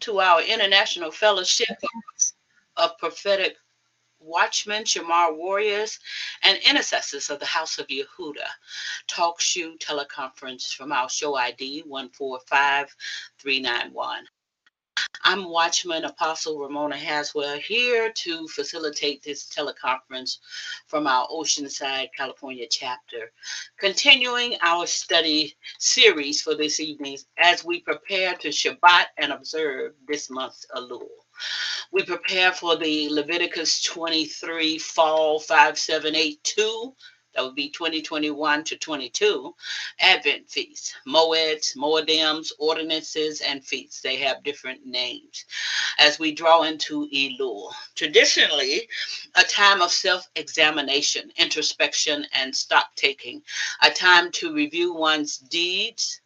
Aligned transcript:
To 0.00 0.20
our 0.20 0.42
International 0.42 1.10
Fellowship 1.10 1.78
of 2.76 2.98
Prophetic 2.98 3.56
Watchmen, 4.20 4.84
Shamar 4.84 5.34
Warriors, 5.34 5.98
and 6.42 6.58
Intercessors 6.58 7.30
of 7.30 7.40
the 7.40 7.46
House 7.46 7.78
of 7.78 7.86
Yehuda 7.88 8.46
talk 9.06 9.40
show 9.40 9.74
teleconference 9.76 10.74
from 10.74 10.92
our 10.92 11.08
show 11.08 11.34
ID 11.34 11.84
145391. 11.86 14.28
I'm 15.24 15.48
Watchman 15.48 16.04
Apostle 16.04 16.58
Ramona 16.58 16.96
Haswell 16.96 17.58
here 17.58 18.10
to 18.10 18.48
facilitate 18.48 19.22
this 19.22 19.48
teleconference 19.48 20.38
from 20.86 21.06
our 21.06 21.28
Oceanside, 21.28 22.08
California 22.16 22.66
chapter, 22.70 23.30
continuing 23.78 24.56
our 24.62 24.86
study 24.86 25.54
series 25.78 26.40
for 26.40 26.54
this 26.54 26.80
evening 26.80 27.18
as 27.36 27.64
we 27.64 27.80
prepare 27.80 28.34
to 28.36 28.48
Shabbat 28.48 29.06
and 29.18 29.32
observe 29.32 29.92
this 30.06 30.30
month's 30.30 30.64
Elul. 30.74 31.08
We 31.92 32.04
prepare 32.04 32.52
for 32.52 32.76
the 32.76 33.08
Leviticus 33.10 33.82
23 33.82 34.78
Fall 34.78 35.40
5782 35.40 36.94
that 37.38 37.44
would 37.44 37.54
be 37.54 37.70
2021 37.70 38.64
to 38.64 38.76
22 38.76 39.54
Advent 40.00 40.50
feasts, 40.50 40.92
Moeds, 41.06 41.76
Moedims, 41.76 42.50
ordinances, 42.58 43.40
and 43.42 43.64
feasts. 43.64 44.00
They 44.00 44.16
have 44.16 44.42
different 44.42 44.84
names 44.84 45.44
as 46.00 46.18
we 46.18 46.32
draw 46.32 46.64
into 46.64 47.08
Elul. 47.14 47.72
Traditionally, 47.94 48.88
a 49.36 49.44
time 49.44 49.82
of 49.82 49.92
self 49.92 50.28
examination, 50.34 51.30
introspection, 51.36 52.26
and 52.32 52.54
stock 52.56 52.88
taking, 52.96 53.40
a 53.82 53.90
time 53.90 54.32
to 54.32 54.52
review 54.52 54.92
one's 54.92 55.38
deeds 55.38 56.20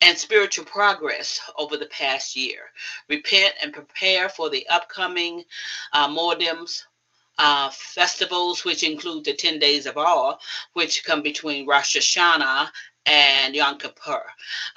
and 0.00 0.18
spiritual 0.18 0.64
progress 0.64 1.40
over 1.56 1.76
the 1.76 1.86
past 1.86 2.34
year. 2.34 2.62
Repent 3.08 3.54
and 3.62 3.72
prepare 3.72 4.28
for 4.28 4.50
the 4.50 4.66
upcoming 4.70 5.44
uh, 5.92 6.08
uh, 7.38 7.70
festivals, 7.70 8.64
which 8.64 8.82
include 8.82 9.24
the 9.24 9.34
10 9.34 9.58
days 9.58 9.86
of 9.86 9.96
awe, 9.96 10.36
which 10.72 11.04
come 11.04 11.22
between 11.22 11.66
Rosh 11.66 11.96
Hashanah 11.96 12.70
and 13.06 13.54
Yom 13.54 13.78
Kippur. 13.78 14.22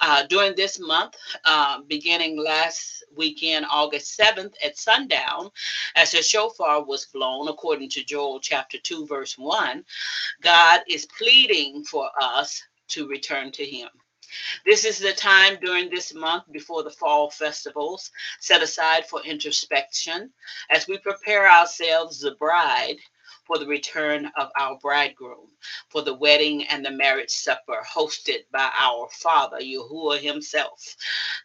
Uh, 0.00 0.24
during 0.26 0.54
this 0.56 0.78
month, 0.80 1.16
uh, 1.44 1.80
beginning 1.86 2.42
last 2.42 3.04
weekend, 3.14 3.66
August 3.70 4.18
7th 4.18 4.54
at 4.64 4.78
sundown, 4.78 5.50
as 5.96 6.12
the 6.12 6.22
shofar 6.22 6.82
was 6.82 7.06
blown, 7.06 7.48
according 7.48 7.90
to 7.90 8.04
Joel 8.04 8.40
chapter 8.40 8.78
2, 8.78 9.06
verse 9.06 9.36
1, 9.36 9.84
God 10.40 10.80
is 10.88 11.06
pleading 11.06 11.84
for 11.84 12.08
us 12.20 12.62
to 12.88 13.06
return 13.06 13.52
to 13.52 13.64
Him. 13.64 13.88
This 14.64 14.84
is 14.84 14.98
the 14.98 15.12
time 15.12 15.58
during 15.60 15.90
this 15.90 16.14
month 16.14 16.44
before 16.50 16.82
the 16.82 16.90
fall 16.90 17.30
festivals 17.30 18.10
set 18.40 18.62
aside 18.62 19.06
for 19.08 19.22
introspection 19.24 20.32
as 20.70 20.86
we 20.86 20.98
prepare 20.98 21.50
ourselves, 21.50 22.20
the 22.20 22.32
bride, 22.32 22.98
for 23.44 23.58
the 23.58 23.66
return 23.66 24.30
of 24.36 24.50
our 24.58 24.78
bridegroom, 24.78 25.50
for 25.88 26.02
the 26.02 26.14
wedding 26.14 26.64
and 26.68 26.84
the 26.84 26.90
marriage 26.90 27.30
supper 27.30 27.82
hosted 27.86 28.44
by 28.52 28.70
our 28.78 29.08
Father, 29.10 29.58
Yahuwah 29.58 30.20
Himself. 30.20 30.96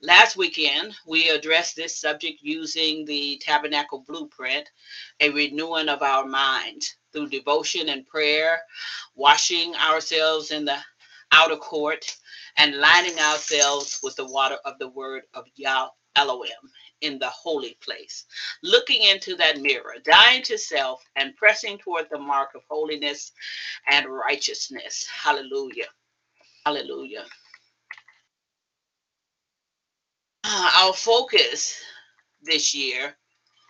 Last 0.01 0.37
weekend, 0.37 0.95
we 1.05 1.29
addressed 1.29 1.75
this 1.75 1.97
subject 1.97 2.39
using 2.41 3.03
the 3.05 3.41
Tabernacle 3.43 4.03
Blueprint, 4.07 4.69
a 5.19 5.29
renewing 5.29 5.89
of 5.89 6.01
our 6.01 6.25
minds 6.25 6.95
through 7.11 7.29
devotion 7.29 7.89
and 7.89 8.05
prayer, 8.05 8.61
washing 9.15 9.75
ourselves 9.75 10.51
in 10.51 10.65
the 10.65 10.77
outer 11.31 11.57
court, 11.57 12.15
and 12.57 12.77
lining 12.77 13.17
ourselves 13.19 13.99
with 14.03 14.15
the 14.15 14.25
water 14.25 14.57
of 14.65 14.77
the 14.79 14.89
word 14.89 15.23
of 15.33 15.45
Yah 15.55 15.89
Elohim 16.15 16.51
in 17.01 17.19
the 17.19 17.29
holy 17.29 17.77
place, 17.81 18.25
looking 18.63 19.03
into 19.03 19.35
that 19.35 19.59
mirror, 19.59 19.95
dying 20.03 20.41
to 20.43 20.57
self, 20.57 21.03
and 21.15 21.35
pressing 21.35 21.77
toward 21.77 22.07
the 22.11 22.17
mark 22.17 22.49
of 22.55 22.61
holiness 22.69 23.31
and 23.89 24.07
righteousness. 24.07 25.07
Hallelujah. 25.07 25.85
Hallelujah. 26.65 27.25
Uh, 30.43 30.71
our 30.77 30.93
focus 30.93 31.79
this 32.41 32.73
year 32.73 33.15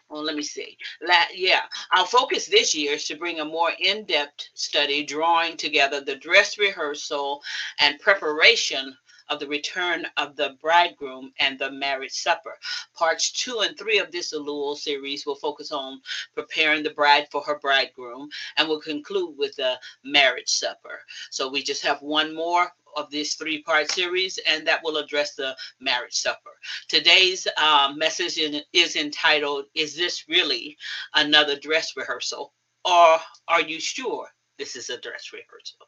well, 0.09 0.23
let 0.23 0.35
me 0.35 0.41
see. 0.43 0.77
La- 1.01 1.25
yeah, 1.33 1.63
our 1.95 2.05
focus 2.05 2.47
this 2.47 2.73
year 2.73 2.93
is 2.93 3.05
to 3.05 3.17
bring 3.17 3.39
a 3.39 3.45
more 3.45 3.71
in 3.79 4.05
depth 4.05 4.49
study, 4.53 5.03
drawing 5.03 5.57
together 5.57 6.01
the 6.01 6.15
dress 6.15 6.57
rehearsal 6.57 7.41
and 7.79 7.99
preparation 7.99 8.95
of 9.29 9.39
the 9.39 9.47
return 9.47 10.05
of 10.17 10.35
the 10.35 10.55
bridegroom 10.61 11.31
and 11.39 11.57
the 11.59 11.71
marriage 11.71 12.13
supper. 12.13 12.57
Parts 12.95 13.31
two 13.31 13.59
and 13.59 13.77
three 13.77 13.99
of 13.99 14.11
this 14.11 14.33
Elul 14.33 14.75
series 14.75 15.25
will 15.25 15.35
focus 15.35 15.71
on 15.71 16.01
preparing 16.33 16.83
the 16.83 16.91
bride 16.91 17.27
for 17.31 17.41
her 17.41 17.59
bridegroom 17.59 18.29
and 18.57 18.67
will 18.67 18.79
conclude 18.79 19.37
with 19.37 19.55
the 19.55 19.79
marriage 20.03 20.49
supper. 20.49 20.99
So 21.29 21.49
we 21.49 21.63
just 21.63 21.83
have 21.83 22.01
one 22.01 22.33
more 22.35 22.71
of 22.95 23.09
this 23.11 23.35
three 23.35 23.61
part 23.61 23.91
series, 23.91 24.39
and 24.47 24.65
that 24.67 24.83
will 24.83 24.97
address 24.97 25.35
the 25.35 25.55
marriage 25.79 26.15
supper. 26.15 26.51
Today's 26.87 27.47
um, 27.57 27.97
message 27.97 28.37
in, 28.37 28.61
is 28.73 28.95
entitled 28.95 29.65
Is 29.75 29.95
This 29.95 30.25
Really 30.27 30.77
Another 31.13 31.57
Dress 31.59 31.95
Rehearsal? 31.95 32.53
Or 32.85 33.19
Are 33.47 33.61
You 33.61 33.79
Sure? 33.79 34.27
This 34.57 34.75
is 34.75 34.89
a 34.89 34.99
dress 34.99 35.31
rehearsal. 35.33 35.87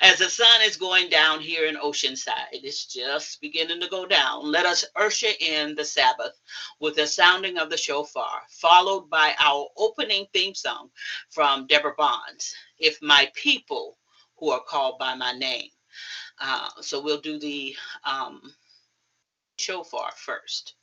As 0.00 0.18
the 0.18 0.30
sun 0.30 0.62
is 0.62 0.76
going 0.76 1.10
down 1.10 1.40
here 1.40 1.66
in 1.66 1.76
Oceanside, 1.76 2.52
it's 2.52 2.86
just 2.86 3.40
beginning 3.40 3.80
to 3.80 3.88
go 3.88 4.06
down. 4.06 4.50
Let 4.50 4.64
us 4.64 4.84
usher 4.94 5.32
in 5.40 5.74
the 5.74 5.84
Sabbath 5.84 6.40
with 6.80 6.96
the 6.96 7.06
sounding 7.06 7.58
of 7.58 7.68
the 7.68 7.76
shofar, 7.76 8.42
followed 8.48 9.10
by 9.10 9.34
our 9.40 9.68
opening 9.76 10.26
theme 10.32 10.54
song 10.54 10.90
from 11.30 11.66
Deborah 11.66 11.94
Bonds. 11.96 12.54
If 12.78 13.02
my 13.02 13.30
people 13.34 13.96
who 14.38 14.50
are 14.50 14.62
called 14.62 14.98
by 14.98 15.14
my 15.14 15.32
name. 15.32 15.70
Uh, 16.40 16.68
so 16.80 17.02
we'll 17.02 17.20
do 17.20 17.38
the 17.38 17.74
um, 18.04 18.42
shofar 19.58 20.10
first. 20.16 20.74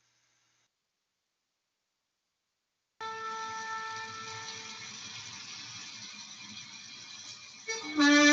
Mm-hmm. 7.96 8.23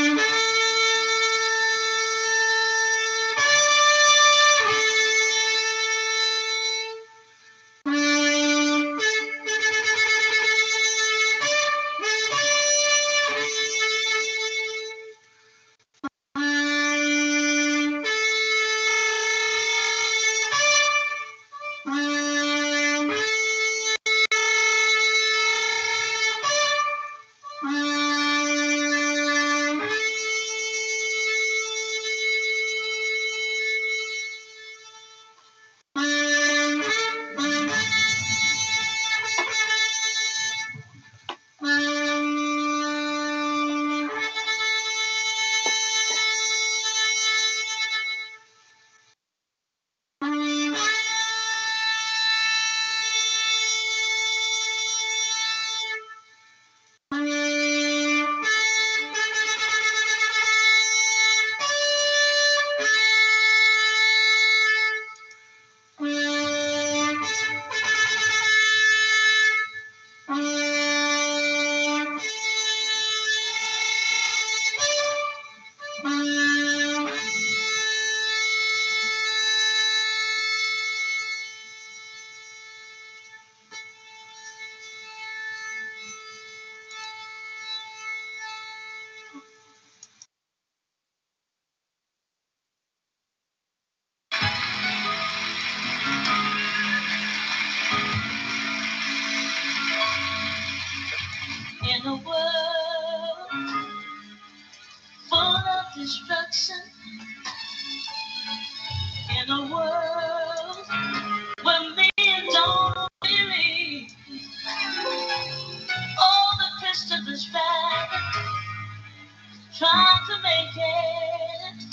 trying 119.81 120.25
to 120.27 120.37
make 120.43 120.77
it. 120.77 121.85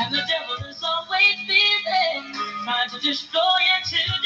And 0.00 0.12
the 0.14 0.22
devil 0.28 0.68
is 0.68 0.82
always 0.82 1.36
busy 1.46 2.34
trying 2.64 2.90
to 2.90 2.98
destroy 3.00 3.40
you 3.40 3.84
today. 3.86 4.25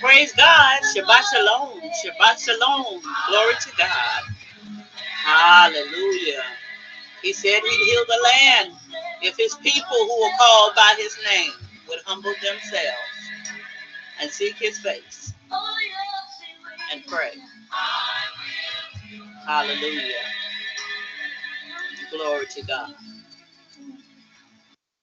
praise 0.00 0.32
God. 0.34 0.80
Shabbat 0.94 1.24
shalom. 1.32 1.80
Shabbat 2.04 2.38
shalom. 2.44 3.02
Glory 3.28 3.54
to 3.60 3.70
God. 3.78 4.22
Hallelujah. 5.10 6.42
He 7.22 7.32
said 7.32 7.60
he'd 7.62 7.86
heal 7.86 8.04
the 8.08 8.20
land 8.24 8.74
if 9.22 9.36
his 9.36 9.54
people 9.56 9.88
who 9.90 10.22
are 10.24 10.38
called 10.38 10.74
by 10.76 10.94
his 10.98 11.16
name 11.30 11.52
would 11.88 12.00
humble 12.06 12.34
themselves 12.42 13.32
and 14.20 14.30
seek 14.30 14.56
his 14.56 14.78
face 14.78 15.32
and 16.92 17.06
pray. 17.06 17.32
Hallelujah. 19.46 20.14
Glory 22.12 22.46
to 22.46 22.62
God. 22.66 22.94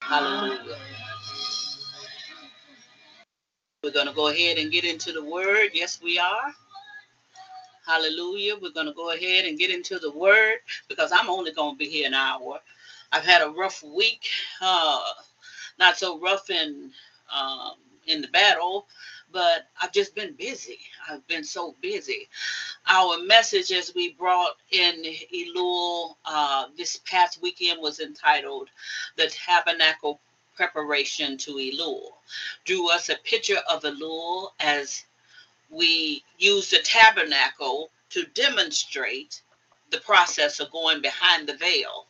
Hallelujah. 0.01 0.77
We're 3.83 3.91
going 3.91 4.07
to 4.07 4.13
go 4.13 4.29
ahead 4.29 4.57
and 4.59 4.71
get 4.71 4.85
into 4.85 5.11
the 5.11 5.23
word. 5.23 5.71
Yes, 5.73 5.99
we 6.01 6.17
are. 6.17 6.53
Hallelujah. 7.85 8.55
We're 8.61 8.71
going 8.71 8.85
to 8.85 8.93
go 8.93 9.11
ahead 9.11 9.43
and 9.43 9.59
get 9.59 9.71
into 9.71 9.99
the 9.99 10.11
word 10.11 10.59
because 10.87 11.11
I'm 11.13 11.29
only 11.29 11.51
going 11.51 11.73
to 11.75 11.77
be 11.77 11.89
here 11.89 12.07
an 12.07 12.13
hour. 12.13 12.59
I've 13.11 13.25
had 13.25 13.41
a 13.41 13.49
rough 13.49 13.83
week, 13.83 14.29
uh, 14.61 15.03
not 15.79 15.97
so 15.97 16.17
rough 16.21 16.49
in 16.49 16.91
um, 17.35 17.73
in 18.07 18.21
the 18.21 18.29
battle, 18.29 18.87
but 19.33 19.67
I've 19.81 19.91
just 19.91 20.15
been 20.15 20.33
busy. 20.35 20.79
I've 21.09 21.27
been 21.27 21.43
so 21.43 21.75
busy. 21.81 22.29
Our 22.87 23.21
message, 23.23 23.71
as 23.73 23.93
we 23.93 24.13
brought 24.13 24.53
in 24.71 25.03
Elul 25.33 26.15
uh, 26.25 26.67
this 26.77 27.01
past 27.05 27.41
weekend, 27.41 27.81
was 27.81 27.99
entitled 27.99 28.69
"The 29.17 29.27
Tabernacle 29.27 30.21
Preparation 30.55 31.37
to 31.39 31.53
Elul." 31.55 32.13
Drew 32.65 32.89
us 32.89 33.09
a 33.09 33.15
picture 33.17 33.61
of 33.69 33.83
Elul 33.83 34.51
as 34.59 35.05
we 35.69 36.23
use 36.37 36.69
the 36.69 36.79
tabernacle 36.79 37.91
to 38.09 38.25
demonstrate 38.25 39.41
the 39.89 39.99
process 39.99 40.59
of 40.59 40.71
going 40.71 41.01
behind 41.01 41.47
the 41.47 41.57
veil 41.57 42.07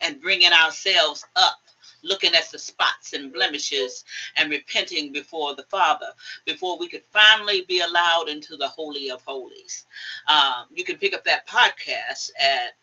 and 0.00 0.20
bringing 0.20 0.52
ourselves 0.52 1.24
up 1.36 1.60
looking 2.02 2.34
at 2.34 2.50
the 2.50 2.58
spots 2.58 3.12
and 3.12 3.32
blemishes 3.32 4.04
and 4.36 4.50
repenting 4.50 5.12
before 5.12 5.54
the 5.54 5.64
Father 5.64 6.12
before 6.46 6.78
we 6.78 6.88
could 6.88 7.04
finally 7.12 7.62
be 7.62 7.80
allowed 7.80 8.28
into 8.28 8.56
the 8.56 8.68
Holy 8.68 9.10
of 9.10 9.22
Holies. 9.22 9.86
Um, 10.28 10.66
you 10.72 10.84
can 10.84 10.96
pick 10.96 11.14
up 11.14 11.24
that 11.24 11.46
podcast 11.46 12.30
at 12.38 12.74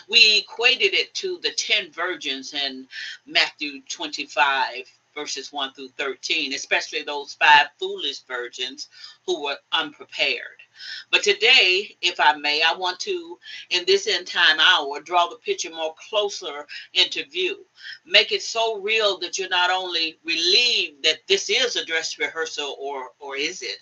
we 0.08 0.38
equated 0.38 0.94
it 0.94 1.12
to 1.14 1.38
the 1.42 1.50
10 1.50 1.92
virgins 1.92 2.54
in 2.54 2.86
Matthew 3.26 3.82
25 3.88 4.84
verses 5.14 5.52
1 5.52 5.72
through 5.72 5.88
13, 5.88 6.52
especially 6.52 7.02
those 7.02 7.34
five 7.34 7.68
foolish 7.78 8.20
virgins 8.20 8.88
who 9.26 9.42
were 9.42 9.56
unprepared. 9.72 10.62
But 11.10 11.22
today, 11.22 11.96
if 12.02 12.20
I 12.20 12.34
may, 12.34 12.62
I 12.62 12.74
want 12.74 13.00
to, 13.00 13.38
in 13.70 13.84
this 13.86 14.06
end 14.06 14.26
time 14.26 14.58
hour, 14.60 15.00
draw 15.00 15.28
the 15.28 15.36
picture 15.36 15.70
more 15.70 15.94
closer 16.08 16.66
into 16.94 17.24
view. 17.26 17.64
Make 18.04 18.32
it 18.32 18.42
so 18.42 18.80
real 18.80 19.18
that 19.18 19.38
you're 19.38 19.48
not 19.48 19.70
only 19.70 20.18
relieved 20.24 21.04
that 21.04 21.26
this 21.26 21.50
is 21.50 21.76
a 21.76 21.84
dress 21.84 22.18
rehearsal, 22.18 22.76
or 22.78 23.10
or 23.18 23.36
is 23.36 23.62
it? 23.62 23.78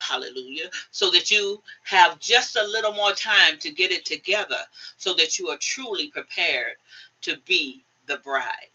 Hallelujah. 0.00 0.70
So 0.90 1.10
that 1.10 1.30
you 1.30 1.62
have 1.84 2.18
just 2.20 2.56
a 2.56 2.64
little 2.64 2.92
more 2.92 3.12
time 3.12 3.58
to 3.58 3.70
get 3.70 3.90
it 3.90 4.04
together 4.04 4.60
so 4.96 5.12
that 5.14 5.38
you 5.38 5.48
are 5.48 5.58
truly 5.58 6.08
prepared 6.08 6.76
to 7.22 7.36
be 7.46 7.84
the 8.06 8.18
bride. 8.18 8.70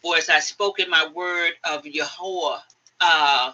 For 0.00 0.16
as 0.16 0.30
I 0.30 0.40
spoke 0.40 0.80
in 0.80 0.90
my 0.90 1.06
word 1.14 1.52
of 1.64 1.86
Yahweh, 1.86 2.58
uh, 3.00 3.52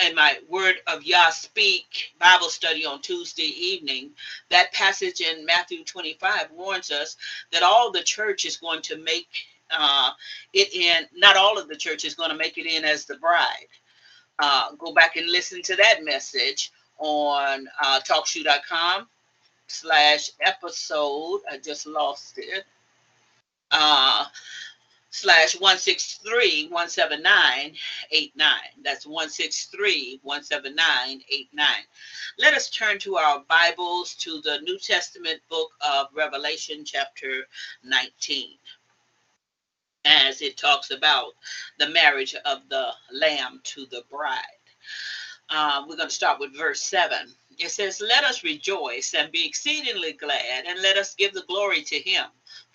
and 0.00 0.14
my 0.14 0.38
word 0.48 0.76
of 0.86 1.02
Yah 1.04 1.30
speak 1.30 2.12
Bible 2.18 2.48
study 2.48 2.84
on 2.84 3.00
Tuesday 3.02 3.42
evening, 3.42 4.10
that 4.50 4.72
passage 4.72 5.20
in 5.20 5.44
Matthew 5.44 5.84
25 5.84 6.50
warns 6.52 6.90
us 6.90 7.16
that 7.52 7.62
all 7.62 7.90
the 7.90 8.02
church 8.02 8.44
is 8.44 8.56
going 8.56 8.82
to 8.82 8.96
make 8.96 9.28
uh, 9.70 10.10
it 10.52 10.72
in, 10.72 11.06
not 11.14 11.36
all 11.36 11.58
of 11.58 11.68
the 11.68 11.76
church 11.76 12.04
is 12.04 12.14
going 12.14 12.30
to 12.30 12.36
make 12.36 12.58
it 12.58 12.66
in 12.66 12.84
as 12.84 13.04
the 13.04 13.16
bride. 13.16 13.66
Uh, 14.38 14.72
go 14.78 14.92
back 14.92 15.16
and 15.16 15.28
listen 15.30 15.62
to 15.62 15.76
that 15.76 16.04
message 16.04 16.70
on 16.98 17.68
uh, 17.82 18.00
talkshoe.com 18.00 19.06
slash 19.66 20.30
episode. 20.40 21.40
I 21.50 21.58
just 21.58 21.86
lost 21.86 22.38
it. 22.38 22.64
Uh, 23.70 24.24
slash 25.10 25.54
163 25.54 26.68
179 26.68 27.74
89. 28.10 28.50
That's 28.84 29.06
163 29.06 30.20
179 30.22 31.22
89. 31.28 31.66
Let 32.38 32.54
us 32.54 32.70
turn 32.70 32.98
to 33.00 33.16
our 33.16 33.42
Bibles 33.48 34.14
to 34.16 34.40
the 34.42 34.60
New 34.62 34.78
Testament 34.78 35.40
book 35.48 35.70
of 35.80 36.08
Revelation, 36.14 36.84
chapter 36.84 37.46
19, 37.84 38.50
as 40.04 40.42
it 40.42 40.56
talks 40.56 40.90
about 40.90 41.32
the 41.78 41.88
marriage 41.88 42.34
of 42.44 42.68
the 42.68 42.90
Lamb 43.12 43.60
to 43.64 43.86
the 43.86 44.04
bride. 44.10 44.38
Uh, 45.50 45.84
we're 45.88 45.96
going 45.96 46.08
to 46.08 46.14
start 46.14 46.38
with 46.38 46.56
verse 46.56 46.82
7. 46.82 47.34
It 47.58 47.70
says, 47.70 48.02
Let 48.06 48.24
us 48.24 48.44
rejoice 48.44 49.14
and 49.14 49.32
be 49.32 49.46
exceedingly 49.46 50.12
glad, 50.12 50.66
and 50.66 50.82
let 50.82 50.98
us 50.98 51.14
give 51.14 51.32
the 51.32 51.44
glory 51.48 51.82
to 51.82 51.98
him 51.98 52.26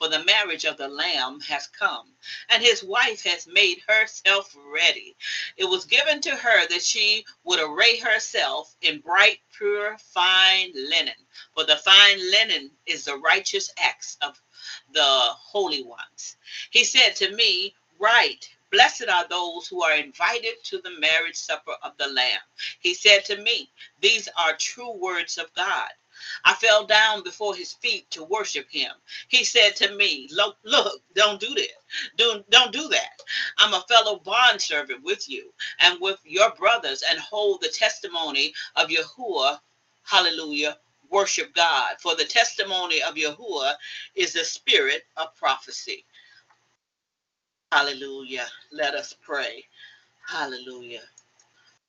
for 0.03 0.10
the 0.10 0.25
marriage 0.25 0.65
of 0.65 0.75
the 0.75 0.88
Lamb 0.89 1.39
has 1.39 1.67
come, 1.67 2.10
and 2.50 2.62
his 2.62 2.83
wife 2.83 3.24
has 3.24 3.48
made 3.48 3.81
herself 3.88 4.53
ready. 4.74 5.15
It 5.55 5.63
was 5.63 5.86
given 5.86 6.19
to 6.24 6.36
her 6.36 6.67
that 6.67 6.81
she 6.81 7.25
would 7.45 7.62
array 7.62 8.00
herself 8.00 8.75
in 8.81 9.00
bright, 9.00 9.39
pure, 9.57 9.98
fine 9.98 10.74
linen, 10.75 11.15
for 11.53 11.63
the 11.63 11.77
fine 11.77 12.19
linen 12.31 12.69
is 12.86 13.05
the 13.05 13.15
righteous 13.15 13.72
acts 13.77 14.17
of 14.22 14.41
the 14.91 15.01
holy 15.01 15.83
ones. 15.83 16.36
He 16.72 16.83
said 16.83 17.15
to 17.17 17.33
me, 17.33 17.74
Write, 17.98 18.50
Blessed 18.72 19.07
are 19.07 19.27
those 19.29 19.69
who 19.69 19.83
are 19.83 19.95
invited 19.95 20.62
to 20.65 20.79
the 20.79 21.00
marriage 21.00 21.38
supper 21.38 21.77
of 21.81 21.95
the 21.95 22.07
Lamb. 22.07 22.41
He 22.81 22.93
said 22.93 23.24
to 23.25 23.38
me, 23.38 23.72
These 24.01 24.27
are 24.38 24.53
true 24.57 24.91
words 24.91 25.38
of 25.38 25.53
God. 25.53 25.91
I 26.46 26.53
fell 26.56 26.86
down 26.86 27.24
before 27.24 27.56
his 27.56 27.74
feet 27.74 28.10
to 28.12 28.24
worship 28.24 28.68
him. 28.72 28.92
He 29.30 29.44
said 29.44 29.75
to 29.77 29.96
me, 29.96 30.30
Look, 30.32 30.58
look 30.63 31.01
don't 31.15 31.39
do 31.39 31.53
this. 31.53 31.72
Do, 32.18 32.44
don't 32.50 32.74
do 32.74 32.88
that. 32.89 33.20
I'm 33.60 33.74
a 33.74 33.86
fellow 33.89 34.20
bondservant 34.20 35.03
with 35.03 35.30
you 35.30 35.53
and 35.80 36.00
with 36.01 36.20
your 36.25 36.51
brothers 36.56 37.03
and 37.10 37.20
hold 37.20 37.62
the 37.62 37.70
testimony 37.70 38.53
of 38.75 38.89
Yahuwah. 38.89 39.60
Hallelujah. 40.03 40.77
Worship 41.12 41.53
God. 41.56 41.96
For 42.01 42.15
the 42.15 42.25
testimony 42.25 43.01
of 43.03 43.15
Yahuwah 43.15 43.75
is 44.15 44.34
the 44.34 44.44
spirit 44.46 45.03
of 45.18 45.36
prophecy. 45.36 46.06
Hallelujah. 47.72 48.48
Let 48.72 48.96
us 48.96 49.15
pray. 49.22 49.65
Hallelujah. 50.27 51.01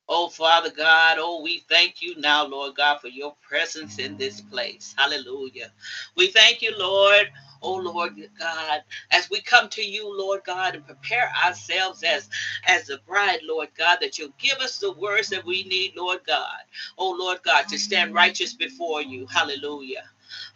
Oh, 0.09 0.29
Father 0.29 0.71
God, 0.71 1.17
oh, 1.21 1.43
we 1.43 1.61
thank 1.69 2.03
you 2.03 2.15
now, 2.21 2.47
Lord 2.47 2.77
God, 2.77 3.01
for 3.01 3.09
your 3.09 3.35
presence 3.47 3.99
in 3.99 4.17
this 4.19 4.41
place. 4.41 4.95
Hallelujah. 4.99 5.73
We 6.17 6.29
thank 6.29 6.63
you, 6.63 6.73
Lord. 6.79 7.31
Oh 7.63 7.77
Lord 7.77 8.15
God, 8.39 8.83
as 9.11 9.31
we 9.31 9.41
come 9.41 9.69
to 9.71 9.83
you, 9.83 10.07
Lord 10.19 10.43
God, 10.45 10.75
and 10.75 10.87
prepare 10.87 11.33
ourselves 11.45 12.03
as 12.05 12.29
as 12.67 12.87
the 12.89 12.99
bride, 13.07 13.41
Lord 13.43 13.69
God, 13.79 13.99
that 14.03 14.19
you'll 14.19 14.35
give 14.39 14.59
us 14.59 14.79
the 14.79 14.93
words 14.93 15.29
that 15.31 15.47
we 15.47 15.65
need, 15.65 15.95
Lord 15.97 16.21
God. 16.27 16.61
Oh 16.99 17.17
Lord 17.19 17.43
God, 17.43 17.69
to 17.69 17.79
stand 17.79 18.15
righteous 18.15 18.55
before 18.55 19.03
you. 19.03 19.27
Hallelujah. 19.29 20.05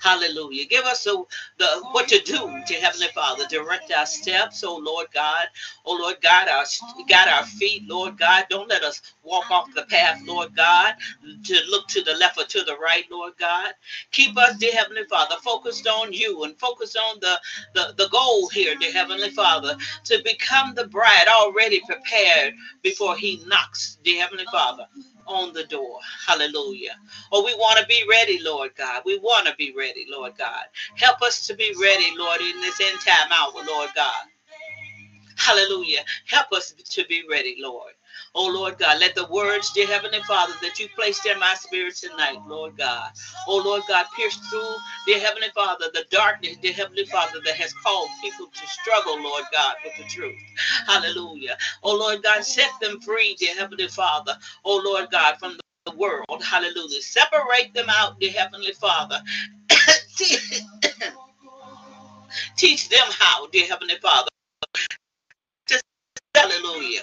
Hallelujah. 0.01 0.67
Give 0.67 0.85
us 0.85 1.05
the, 1.05 1.25
the 1.59 1.67
what 1.93 2.09
to 2.09 2.21
do 2.21 2.39
to 2.67 2.75
Heavenly 2.75 3.09
Father. 3.09 3.45
Direct 3.49 3.93
our 3.93 4.07
steps, 4.07 4.65
oh 4.65 4.77
Lord 4.77 5.09
God. 5.15 5.47
Oh 5.87 5.97
Lord 5.97 6.17
God, 6.23 6.49
our 6.49 6.65
got 7.09 7.29
our 7.29 7.45
feet, 7.47 7.85
Lord 7.89 8.19
God. 8.19 8.47
Don't 8.51 8.69
let 8.69 8.83
us 8.85 9.03
walk 9.23 9.51
off 9.51 9.69
the 9.75 9.85
path, 9.85 10.21
Lord 10.27 10.55
God, 10.57 10.95
to 11.45 11.61
look 11.71 11.89
to 11.89 12.03
the 12.03 12.15
left 12.15 12.39
or 12.39 12.45
to 12.45 12.63
the 12.65 12.77
right, 12.79 13.05
Lord 13.11 13.35
God. 13.39 13.73
Keep 14.13 14.39
us, 14.39 14.59
dear 14.59 14.73
Heavenly 14.73 15.05
Father, 15.11 15.37
focused 15.43 15.87
on 15.87 16.13
you 16.13 16.45
and 16.45 16.59
focused 16.59 16.97
on 16.97 17.19
the, 17.21 17.41
the, 17.75 17.95
the 17.99 18.09
goal 18.11 18.49
here, 18.49 18.75
dear 18.77 18.93
Heavenly 18.93 19.31
Father, 19.31 19.77
to 20.05 20.21
become 20.25 20.75
the 20.75 20.87
bride 20.89 21.27
already 21.29 21.81
prepared 21.87 22.55
before 22.83 23.17
he 23.17 23.43
knocks, 23.47 23.99
dear 24.05 24.23
Heavenly 24.23 24.47
Father 24.53 24.87
on 25.29 25.55
the 25.55 25.65
door. 25.65 26.01
Hallelujah. 26.27 26.97
Oh, 27.33 27.45
we 27.45 27.55
want 27.57 27.81
to 27.81 27.87
be 27.87 28.05
ready, 28.11 28.41
Lord 28.43 28.73
God. 28.77 29.03
We 29.07 29.19
want 29.21 29.47
to 29.49 29.55
be 29.57 29.75
ready, 29.77 30.07
Lord 30.11 30.35
God. 30.39 30.65
Help 30.97 31.23
us 31.23 31.47
to 31.49 31.55
be 31.55 31.75
ready, 31.81 32.13
Lord, 32.19 32.41
in 32.43 32.61
this 32.61 32.81
end 32.81 33.01
time 33.01 33.33
hour, 33.33 33.53
Lord 33.67 33.91
God. 33.97 34.27
Hallelujah. 35.37 36.01
Help 36.27 36.53
us 36.53 36.73
to 36.73 37.05
be 37.09 37.25
ready, 37.31 37.57
Lord. 37.61 37.93
Oh 38.35 38.49
Lord 38.49 38.79
God, 38.79 39.01
let 39.01 39.15
the 39.15 39.27
words, 39.27 39.73
dear 39.73 39.87
Heavenly 39.87 40.21
Father, 40.29 40.55
that 40.63 40.79
you 40.79 40.89
placed 40.95 41.27
in 41.27 41.39
my 41.41 41.55
spirit 41.55 41.97
tonight, 41.97 42.39
Lord 42.47 42.77
God. 42.77 43.11
Oh 43.49 43.63
Lord 43.65 43.83
God, 43.89 44.07
pierce 44.17 44.37
through, 44.51 44.75
dear 45.07 45.21
Heavenly 45.21 45.49
Father, 45.55 45.87
the 45.93 46.05
darkness, 46.11 46.57
dear 46.63 46.73
Heavenly 46.73 47.07
Father, 47.07 47.41
that 47.45 47.55
has 47.57 47.73
called 47.73 48.09
people 48.23 48.47
to 48.47 48.67
struggle, 48.67 49.21
Lord 49.23 49.45
God, 49.53 49.75
with 49.85 49.95
the 49.97 50.05
truth. 50.05 50.37
Hallelujah. 50.87 51.57
Oh 51.83 51.97
Lord 51.97 52.23
God, 52.23 52.45
set 52.45 52.71
them 52.81 53.01
free, 53.01 53.35
dear 53.39 53.55
Heavenly 53.55 53.89
Father. 53.89 54.37
Oh 54.65 54.83
Lord 54.85 55.11
God, 55.11 55.37
from 55.39 55.57
the 55.87 55.97
world. 55.97 56.43
Hallelujah. 56.45 57.03
Separate 57.03 57.75
them 57.75 57.87
out, 57.89 58.21
dear 58.21 58.33
Heavenly 58.33 58.73
Father. 58.73 59.21
Teach 62.57 62.89
them 62.89 63.07
how, 63.19 63.47
dear 63.49 63.67
Heavenly 63.67 63.97
Father. 64.03 64.29
Hallelujah. 66.41 67.03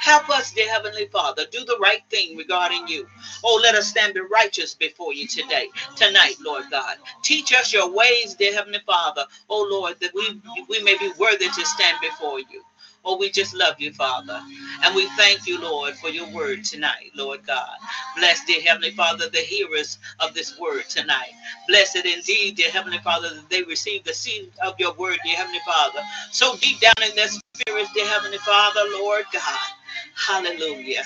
Help 0.00 0.30
us, 0.30 0.52
dear 0.52 0.70
Heavenly 0.70 1.06
Father, 1.06 1.44
do 1.50 1.64
the 1.64 1.78
right 1.80 2.02
thing 2.10 2.36
regarding 2.36 2.86
you. 2.88 3.06
Oh, 3.44 3.60
let 3.62 3.74
us 3.74 3.88
stand 3.88 4.14
be 4.14 4.22
righteous 4.22 4.74
before 4.74 5.14
you 5.14 5.26
today, 5.28 5.68
tonight, 5.96 6.34
Lord 6.44 6.64
God. 6.70 6.96
Teach 7.22 7.52
us 7.52 7.72
your 7.72 7.90
ways, 7.90 8.34
dear 8.34 8.54
Heavenly 8.54 8.80
Father. 8.86 9.24
Oh, 9.50 9.66
Lord, 9.70 9.96
that 10.00 10.12
we, 10.14 10.40
we 10.68 10.82
may 10.82 10.98
be 10.98 11.12
worthy 11.18 11.48
to 11.48 11.66
stand 11.66 11.98
before 12.02 12.40
you. 12.40 12.62
Oh, 13.06 13.16
we 13.18 13.30
just 13.30 13.54
love 13.54 13.80
you, 13.80 13.92
Father. 13.92 14.40
And 14.84 14.94
we 14.94 15.08
thank 15.16 15.46
you, 15.46 15.60
Lord, 15.60 15.94
for 15.94 16.10
your 16.10 16.28
word 16.30 16.64
tonight, 16.64 17.12
Lord 17.14 17.46
God. 17.46 17.76
Bless, 18.16 18.44
dear 18.46 18.60
Heavenly 18.62 18.90
Father, 18.92 19.30
the 19.30 19.38
hearers 19.38 19.98
of 20.20 20.34
this 20.34 20.58
word 20.60 20.84
tonight. 20.88 21.30
Blessed 21.68 22.04
indeed, 22.04 22.56
dear 22.56 22.70
Heavenly 22.70 22.98
Father, 22.98 23.30
that 23.30 23.50
they 23.50 23.62
receive 23.64 24.04
the 24.04 24.14
seed 24.14 24.50
of 24.64 24.78
your 24.80 24.94
word, 24.94 25.18
dear 25.24 25.36
Heavenly 25.36 25.60
Father. 25.66 26.00
So 26.32 26.56
deep 26.56 26.80
down 26.80 26.94
in 27.08 27.16
their 27.16 27.28
spirits, 27.28 27.92
dear 27.94 28.06
Heavenly 28.08 28.38
Father, 28.38 28.82
Lord 29.00 29.24
God. 29.32 29.70
Hallelujah 30.16 31.04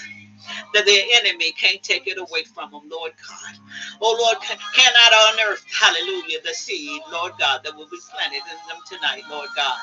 that 0.74 0.86
their 0.86 1.04
enemy 1.16 1.52
can't 1.52 1.82
take 1.82 2.06
it 2.06 2.18
away 2.18 2.44
from 2.44 2.70
them, 2.70 2.82
Lord 2.90 3.12
God. 3.28 3.58
Oh, 4.00 4.16
Lord, 4.20 4.38
cannot 4.74 5.34
unearth, 5.34 5.64
hallelujah, 5.70 6.38
the 6.44 6.54
seed, 6.54 7.02
Lord 7.10 7.32
God, 7.38 7.62
that 7.64 7.76
will 7.76 7.88
be 7.90 7.98
planted 8.10 8.36
in 8.36 8.68
them 8.68 8.78
tonight, 8.88 9.22
Lord 9.30 9.48
God. 9.56 9.78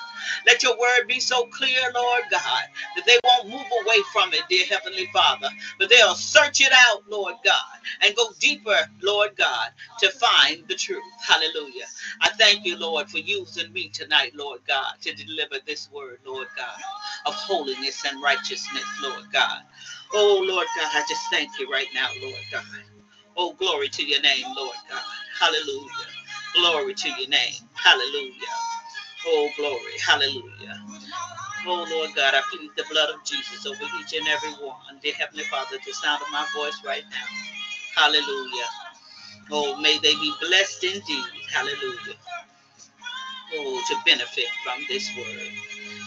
Let 0.45 0.63
your 0.63 0.77
word 0.79 1.07
be 1.07 1.19
so 1.19 1.45
clear, 1.47 1.81
Lord 1.93 2.23
God, 2.31 2.63
that 2.95 3.05
they 3.05 3.19
won't 3.23 3.49
move 3.49 3.67
away 3.85 3.97
from 4.13 4.33
it, 4.33 4.43
dear 4.49 4.65
Heavenly 4.65 5.09
Father, 5.13 5.49
but 5.79 5.89
they'll 5.89 6.15
search 6.15 6.61
it 6.61 6.71
out, 6.73 7.03
Lord 7.09 7.35
God, 7.43 7.79
and 8.01 8.15
go 8.15 8.29
deeper, 8.39 8.77
Lord 9.01 9.35
God, 9.37 9.71
to 9.99 10.09
find 10.11 10.63
the 10.67 10.75
truth. 10.75 11.03
Hallelujah. 11.25 11.85
I 12.21 12.29
thank 12.29 12.65
you, 12.65 12.77
Lord, 12.77 13.09
for 13.09 13.19
using 13.19 13.71
me 13.73 13.89
tonight, 13.89 14.33
Lord 14.35 14.61
God, 14.67 14.95
to 15.01 15.13
deliver 15.13 15.55
this 15.65 15.89
word, 15.91 16.19
Lord 16.25 16.47
God, 16.55 16.79
of 17.25 17.33
holiness 17.35 18.03
and 18.05 18.21
righteousness, 18.21 18.85
Lord 19.01 19.25
God. 19.31 19.61
Oh, 20.13 20.43
Lord 20.47 20.67
God, 20.77 20.91
I 20.93 21.03
just 21.09 21.23
thank 21.31 21.59
you 21.59 21.69
right 21.71 21.87
now, 21.93 22.09
Lord 22.21 22.35
God. 22.51 22.63
Oh, 23.37 23.53
glory 23.53 23.89
to 23.89 24.05
your 24.05 24.21
name, 24.21 24.45
Lord 24.55 24.75
God. 24.89 25.03
Hallelujah. 25.39 25.91
Glory 26.55 26.93
to 26.95 27.09
your 27.09 27.29
name. 27.29 27.53
Hallelujah. 27.73 28.33
Oh, 29.27 29.49
glory. 29.57 29.99
Hallelujah. 30.05 30.81
Oh, 31.67 31.87
Lord 31.91 32.11
God, 32.15 32.35
I 32.35 32.41
plead 32.51 32.71
the 32.77 32.85
blood 32.91 33.09
of 33.09 33.23
Jesus 33.25 33.65
over 33.65 33.83
each 34.01 34.13
and 34.19 34.27
every 34.27 34.51
one. 34.65 34.99
Dear 35.03 35.13
Heavenly 35.15 35.45
Father, 35.45 35.77
the 35.85 35.93
sound 35.93 36.21
of 36.21 36.29
my 36.31 36.45
voice 36.55 36.81
right 36.85 37.03
now. 37.11 38.01
Hallelujah. 38.01 38.69
Oh, 39.51 39.77
may 39.81 39.97
they 39.99 40.15
be 40.15 40.33
blessed 40.41 40.83
indeed. 40.85 41.25
Hallelujah. 41.53 42.15
Oh, 43.55 43.83
to 43.89 43.95
benefit 44.05 44.45
from 44.63 44.83
this 44.89 45.09
word. 45.17 45.51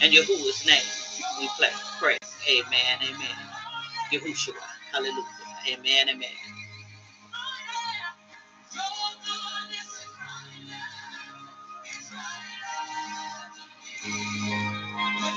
In 0.03 0.11
Yahuwah's 0.13 0.65
name, 0.67 0.83
we 1.39 1.49
pray. 1.59 1.69
Pray. 1.99 2.17
Amen. 2.49 2.99
Amen. 3.03 3.50
Yahushua. 4.11 4.55
Hallelujah. 4.91 5.25
Amen. 5.73 6.09
Amen. 6.09 6.29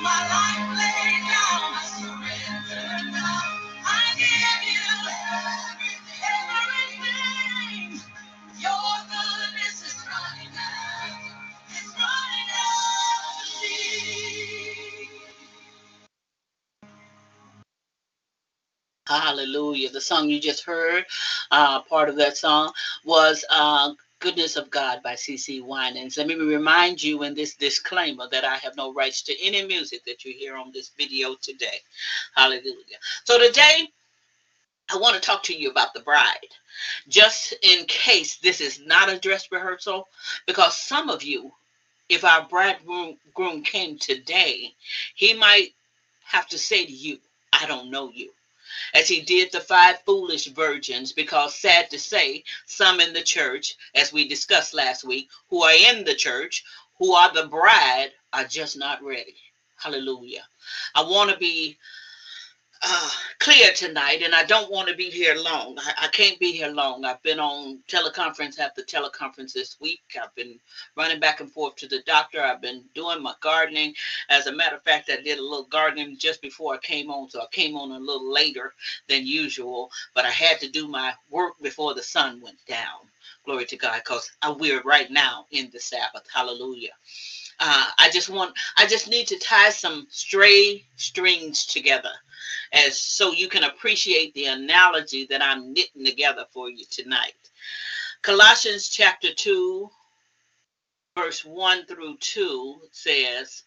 My 0.02 0.20
life 0.30 0.73
Hallelujah. 19.44 19.90
The 19.90 20.00
song 20.00 20.30
you 20.30 20.40
just 20.40 20.64
heard, 20.64 21.04
uh, 21.50 21.82
part 21.82 22.08
of 22.08 22.16
that 22.16 22.38
song 22.38 22.72
was 23.04 23.44
uh, 23.50 23.92
Goodness 24.18 24.56
of 24.56 24.70
God 24.70 25.02
by 25.02 25.12
CeCe 25.12 25.62
Winans. 25.62 26.16
Let 26.16 26.28
me 26.28 26.34
remind 26.34 27.02
you 27.02 27.24
in 27.24 27.34
this 27.34 27.54
disclaimer 27.54 28.26
that 28.30 28.46
I 28.46 28.56
have 28.56 28.74
no 28.74 28.94
rights 28.94 29.20
to 29.24 29.34
any 29.42 29.66
music 29.66 30.02
that 30.06 30.24
you 30.24 30.32
hear 30.32 30.56
on 30.56 30.72
this 30.72 30.92
video 30.96 31.34
today. 31.42 31.82
Hallelujah. 32.34 32.96
So 33.24 33.38
today, 33.38 33.90
I 34.90 34.96
want 34.96 35.14
to 35.14 35.20
talk 35.20 35.42
to 35.42 35.54
you 35.54 35.70
about 35.70 35.92
the 35.92 36.00
bride. 36.00 36.38
Just 37.06 37.54
in 37.60 37.84
case 37.84 38.38
this 38.38 38.62
is 38.62 38.80
not 38.80 39.12
a 39.12 39.18
dress 39.18 39.52
rehearsal, 39.52 40.08
because 40.46 40.78
some 40.78 41.10
of 41.10 41.22
you, 41.22 41.52
if 42.08 42.24
our 42.24 42.48
bridegroom 42.48 43.18
came 43.62 43.98
today, 43.98 44.72
he 45.14 45.34
might 45.34 45.74
have 46.24 46.48
to 46.48 46.56
say 46.56 46.86
to 46.86 46.92
you, 46.92 47.18
I 47.52 47.66
don't 47.66 47.90
know 47.90 48.10
you 48.10 48.30
as 48.94 49.08
he 49.08 49.20
did 49.20 49.52
the 49.52 49.60
five 49.60 50.00
foolish 50.04 50.46
virgins, 50.46 51.12
because 51.12 51.54
sad 51.54 51.90
to 51.90 51.98
say, 51.98 52.44
some 52.66 53.00
in 53.00 53.12
the 53.12 53.22
church, 53.22 53.76
as 53.94 54.12
we 54.12 54.28
discussed 54.28 54.74
last 54.74 55.04
week, 55.04 55.28
who 55.48 55.62
are 55.62 55.74
in 55.92 56.04
the 56.04 56.14
church, 56.14 56.64
who 56.98 57.12
are 57.12 57.32
the 57.32 57.46
bride, 57.46 58.10
are 58.32 58.44
just 58.44 58.76
not 58.76 59.02
ready. 59.02 59.36
Hallelujah. 59.76 60.44
I 60.94 61.02
want 61.02 61.30
to 61.30 61.36
be 61.36 61.76
uh, 62.86 63.10
clear 63.38 63.72
tonight, 63.72 64.20
and 64.22 64.34
I 64.34 64.44
don't 64.44 64.70
want 64.70 64.88
to 64.88 64.94
be 64.94 65.08
here 65.08 65.34
long. 65.36 65.78
I, 65.78 66.04
I, 66.04 66.08
can't 66.08 66.38
be 66.38 66.52
here 66.52 66.68
long. 66.68 67.04
I've 67.04 67.22
been 67.22 67.40
on 67.40 67.80
teleconference 67.88 68.58
after 68.58 68.82
teleconference 68.82 69.52
this 69.52 69.76
week. 69.80 70.02
I've 70.20 70.34
been 70.34 70.58
running 70.96 71.20
back 71.20 71.40
and 71.40 71.50
forth 71.50 71.76
to 71.76 71.88
the 71.88 72.02
doctor. 72.06 72.42
I've 72.42 72.60
been 72.60 72.84
doing 72.94 73.22
my 73.22 73.34
gardening. 73.40 73.94
As 74.28 74.46
a 74.46 74.52
matter 74.52 74.76
of 74.76 74.82
fact, 74.82 75.10
I 75.10 75.20
did 75.20 75.38
a 75.38 75.42
little 75.42 75.64
gardening 75.64 76.18
just 76.18 76.42
before 76.42 76.74
I 76.74 76.78
came 76.78 77.10
on, 77.10 77.30
so 77.30 77.40
I 77.40 77.46
came 77.52 77.76
on 77.76 77.90
a 77.92 77.98
little 77.98 78.30
later 78.30 78.74
than 79.08 79.26
usual. 79.26 79.90
But 80.14 80.26
I 80.26 80.30
had 80.30 80.60
to 80.60 80.70
do 80.70 80.86
my 80.86 81.14
work 81.30 81.54
before 81.62 81.94
the 81.94 82.02
sun 82.02 82.40
went 82.42 82.64
down. 82.66 83.08
Glory 83.44 83.64
to 83.66 83.76
God, 83.76 84.00
because 84.04 84.30
we're 84.58 84.82
right 84.82 85.10
now 85.10 85.46
in 85.50 85.70
the 85.72 85.80
Sabbath. 85.80 86.26
Hallelujah. 86.32 86.92
Uh, 87.60 87.86
I 87.98 88.10
just 88.10 88.28
want, 88.28 88.54
I 88.76 88.86
just 88.86 89.08
need 89.08 89.26
to 89.28 89.38
tie 89.38 89.70
some 89.70 90.06
stray 90.10 90.84
strings 90.96 91.66
together 91.66 92.10
as 92.72 92.98
so 92.98 93.32
you 93.32 93.48
can 93.48 93.64
appreciate 93.64 94.34
the 94.34 94.46
analogy 94.46 95.26
that 95.26 95.42
I'm 95.42 95.72
knitting 95.72 96.04
together 96.04 96.46
for 96.52 96.70
you 96.70 96.84
tonight. 96.90 97.34
Colossians 98.22 98.88
chapter 98.88 99.34
2, 99.34 99.90
verse 101.16 101.44
1 101.44 101.86
through 101.86 102.16
2 102.18 102.80
says, 102.90 103.62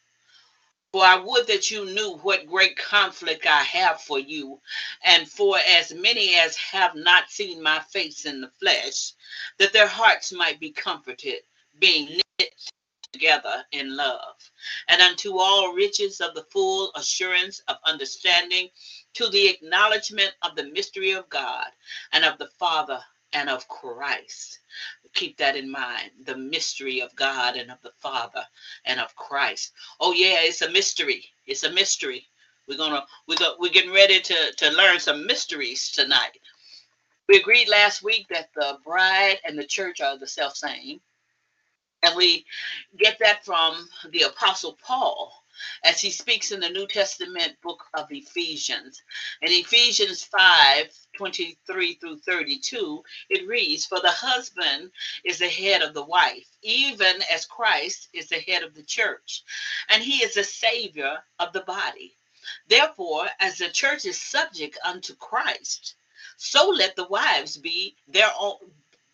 For 0.91 1.03
I 1.03 1.17
would 1.17 1.47
that 1.47 1.69
you 1.69 1.85
knew 1.85 2.17
what 2.17 2.47
great 2.47 2.77
conflict 2.77 3.45
I 3.45 3.63
have 3.63 4.01
for 4.01 4.19
you, 4.19 4.59
and 5.03 5.29
for 5.29 5.57
as 5.77 5.93
many 5.93 6.35
as 6.35 6.55
have 6.57 6.95
not 6.95 7.29
seen 7.29 7.61
my 7.61 7.79
face 7.91 8.25
in 8.25 8.41
the 8.41 8.51
flesh, 8.59 9.13
that 9.59 9.73
their 9.73 9.87
hearts 9.87 10.31
might 10.31 10.59
be 10.59 10.71
comforted, 10.71 11.41
being 11.79 12.19
together 13.17 13.63
in 13.71 13.95
love, 13.95 14.35
and 14.89 15.01
unto 15.01 15.39
all 15.39 15.73
riches 15.73 16.21
of 16.21 16.35
the 16.35 16.45
full 16.51 16.91
assurance 16.95 17.61
of 17.67 17.77
understanding, 17.85 18.69
to 19.15 19.27
the 19.29 19.47
acknowledgement 19.49 20.31
of 20.43 20.55
the 20.55 20.65
mystery 20.71 21.11
of 21.13 21.27
God 21.29 21.65
and 22.13 22.23
of 22.23 22.37
the 22.37 22.49
Father 22.59 22.99
and 23.33 23.49
of 23.49 23.67
Christ. 23.67 24.59
Keep 25.13 25.37
that 25.37 25.55
in 25.55 25.71
mind 25.71 26.11
the 26.25 26.37
mystery 26.37 26.99
of 27.01 27.15
God 27.15 27.55
and 27.55 27.71
of 27.71 27.81
the 27.81 27.93
Father 27.99 28.43
and 28.85 28.99
of 28.99 29.15
Christ. 29.15 29.73
Oh, 29.99 30.13
yeah, 30.13 30.37
it's 30.41 30.61
a 30.61 30.69
mystery. 30.69 31.25
It's 31.47 31.63
a 31.63 31.71
mystery. 31.71 32.27
We're 32.67 32.77
gonna 32.77 33.03
we're 33.27 33.37
gonna, 33.37 33.55
we're 33.59 33.71
getting 33.71 33.93
ready 33.93 34.19
to 34.19 34.51
to 34.57 34.69
learn 34.71 34.99
some 34.99 35.25
mysteries 35.25 35.89
tonight. 35.91 36.37
We 37.29 37.37
agreed 37.37 37.69
last 37.69 38.03
week 38.03 38.27
that 38.29 38.49
the 38.55 38.77
bride 38.85 39.39
and 39.45 39.57
the 39.57 39.65
church 39.65 40.01
are 40.01 40.19
the 40.19 40.27
self 40.27 40.55
same. 40.55 40.99
And 42.07 42.15
we 42.15 42.45
get 42.95 43.19
that 43.19 43.43
from 43.43 43.89
the 44.11 44.21
Apostle 44.21 44.77
Paul 44.81 45.43
as 45.83 45.99
he 45.99 46.09
speaks 46.09 46.51
in 46.51 46.61
the 46.61 46.69
New 46.69 46.87
Testament 46.87 47.59
book 47.61 47.83
of 47.93 48.07
Ephesians. 48.09 49.03
In 49.41 49.51
Ephesians 49.51 50.23
5 50.23 50.87
23 51.17 51.95
through 51.95 52.19
32, 52.19 53.03
it 53.29 53.45
reads, 53.45 53.85
For 53.85 53.99
the 53.99 54.11
husband 54.11 54.91
is 55.25 55.39
the 55.39 55.49
head 55.49 55.81
of 55.81 55.93
the 55.93 56.05
wife, 56.05 56.47
even 56.61 57.21
as 57.29 57.45
Christ 57.45 58.07
is 58.13 58.29
the 58.29 58.39
head 58.39 58.63
of 58.63 58.73
the 58.73 58.83
church, 58.83 59.43
and 59.89 60.01
he 60.01 60.23
is 60.23 60.35
the 60.35 60.45
savior 60.45 61.21
of 61.39 61.51
the 61.51 61.61
body. 61.61 62.15
Therefore, 62.69 63.27
as 63.41 63.57
the 63.57 63.69
church 63.69 64.05
is 64.05 64.17
subject 64.17 64.77
unto 64.85 65.13
Christ, 65.15 65.95
so 66.37 66.69
let 66.69 66.95
the 66.95 67.07
wives 67.07 67.57
be 67.57 67.97
their 68.07 68.31
own 68.39 68.71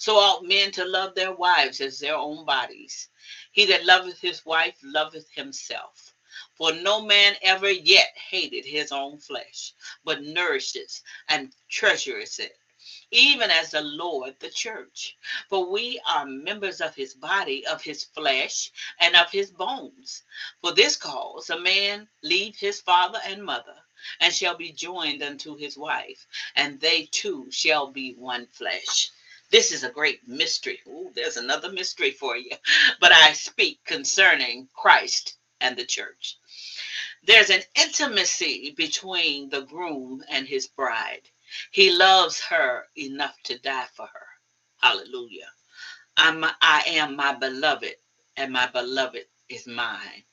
So 0.00 0.16
ought 0.16 0.44
men 0.44 0.70
to 0.72 0.84
love 0.84 1.16
their 1.16 1.32
wives 1.32 1.80
as 1.80 1.98
their 1.98 2.14
own 2.14 2.44
bodies. 2.44 3.08
He 3.50 3.66
that 3.66 3.84
loveth 3.84 4.20
his 4.20 4.46
wife 4.46 4.76
loveth 4.82 5.28
himself. 5.32 6.14
For 6.54 6.72
no 6.72 7.02
man 7.02 7.36
ever 7.42 7.70
yet 7.70 8.16
hated 8.16 8.64
his 8.64 8.92
own 8.92 9.18
flesh, 9.18 9.74
but 10.04 10.22
nourishes 10.22 11.02
and 11.28 11.52
treasures 11.68 12.38
it, 12.38 12.56
even 13.10 13.50
as 13.50 13.72
the 13.72 13.80
Lord 13.80 14.36
the 14.38 14.50
church. 14.50 15.16
For 15.48 15.68
we 15.68 16.00
are 16.08 16.26
members 16.26 16.80
of 16.80 16.94
his 16.94 17.14
body, 17.14 17.66
of 17.66 17.82
his 17.82 18.04
flesh, 18.04 18.70
and 19.00 19.16
of 19.16 19.32
his 19.32 19.50
bones. 19.50 20.22
For 20.60 20.72
this 20.72 20.94
cause 20.96 21.50
a 21.50 21.58
man 21.58 22.08
leave 22.22 22.56
his 22.56 22.80
father 22.80 23.20
and 23.24 23.44
mother, 23.44 23.76
and 24.20 24.32
shall 24.32 24.56
be 24.56 24.70
joined 24.70 25.24
unto 25.24 25.56
his 25.56 25.76
wife, 25.76 26.24
and 26.54 26.78
they 26.80 27.06
two 27.06 27.50
shall 27.50 27.88
be 27.88 28.14
one 28.14 28.46
flesh. 28.46 29.10
This 29.50 29.72
is 29.72 29.84
a 29.84 29.90
great 29.90 30.26
mystery. 30.28 30.80
Ooh, 30.88 31.10
there's 31.14 31.36
another 31.38 31.72
mystery 31.72 32.12
for 32.12 32.36
you. 32.36 32.50
But 33.00 33.12
I 33.12 33.32
speak 33.34 33.84
concerning 33.84 34.68
Christ 34.74 35.36
and 35.60 35.76
the 35.76 35.86
church. 35.86 36.38
There's 37.24 37.50
an 37.50 37.62
intimacy 37.76 38.72
between 38.76 39.50
the 39.50 39.62
groom 39.62 40.24
and 40.30 40.48
his 40.48 40.68
bride. 40.68 41.22
He 41.72 41.90
loves 41.92 42.40
her 42.40 42.86
enough 42.96 43.36
to 43.44 43.58
die 43.58 43.88
for 43.94 44.06
her. 44.06 44.26
Hallelujah. 44.82 45.50
I'm, 46.16 46.44
I 46.44 46.84
am 46.88 47.16
my 47.16 47.34
beloved, 47.34 47.96
and 48.36 48.52
my 48.52 48.68
beloved 48.68 49.26
is 49.50 49.66
mine. 49.66 50.24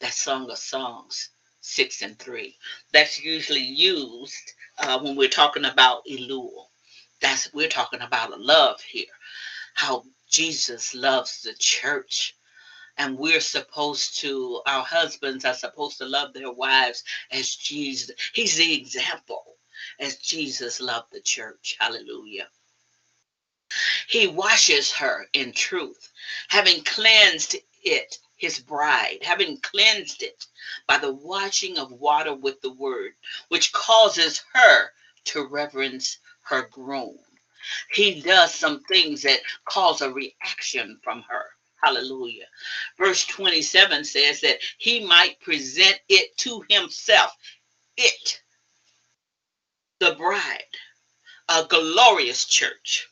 That 0.00 0.14
Song 0.14 0.50
of 0.50 0.58
Songs 0.58 1.30
6 1.62 2.02
and 2.02 2.18
3. 2.18 2.56
That's 2.92 3.22
usually 3.22 3.62
used 3.62 4.52
uh, 4.78 5.00
when 5.00 5.16
we're 5.16 5.28
talking 5.30 5.64
about 5.66 6.06
Elul. 6.06 6.65
That's 7.20 7.52
we're 7.54 7.68
talking 7.68 8.02
about 8.02 8.38
love 8.40 8.80
here. 8.82 9.06
How 9.74 10.04
Jesus 10.28 10.94
loves 10.94 11.42
the 11.42 11.54
church. 11.54 12.36
And 12.98 13.18
we're 13.18 13.40
supposed 13.40 14.18
to 14.20 14.62
our 14.66 14.82
husbands 14.82 15.44
are 15.44 15.54
supposed 15.54 15.98
to 15.98 16.06
love 16.06 16.32
their 16.32 16.50
wives 16.50 17.04
as 17.30 17.54
jesus 17.54 18.16
he's 18.32 18.56
the 18.56 18.74
example. 18.74 19.56
As 20.00 20.16
jesus 20.16 20.80
loved 20.80 21.12
the 21.12 21.20
church. 21.20 21.76
Hallelujah. 21.78 22.48
He 24.08 24.26
washes 24.26 24.92
her 24.92 25.28
in 25.32 25.52
truth 25.52 26.10
having 26.48 26.84
cleansed 26.84 27.56
it 27.82 28.18
his 28.36 28.58
bride 28.58 29.18
having 29.22 29.58
cleansed 29.60 30.22
it 30.22 30.46
by 30.86 30.98
the 30.98 31.12
washing 31.12 31.78
of 31.78 31.92
water 31.92 32.34
with 32.34 32.60
the 32.60 32.72
word 32.72 33.12
which 33.48 33.72
causes 33.72 34.42
her 34.52 34.92
to 35.24 35.46
reverence 35.46 36.18
her 36.48 36.68
groom 36.70 37.18
he 37.92 38.20
does 38.20 38.54
some 38.54 38.82
things 38.84 39.22
that 39.22 39.40
cause 39.64 40.00
a 40.00 40.10
reaction 40.10 40.98
from 41.02 41.22
her 41.28 41.46
Hallelujah. 41.82 42.46
Verse 42.98 43.24
27 43.26 44.04
says 44.04 44.40
that 44.40 44.58
he 44.78 45.04
might 45.06 45.38
present 45.40 46.00
it 46.08 46.36
to 46.38 46.64
himself. 46.68 47.32
It, 47.96 48.42
the 50.00 50.14
bride, 50.16 50.64
a 51.48 51.64
glorious 51.68 52.44
church, 52.44 53.08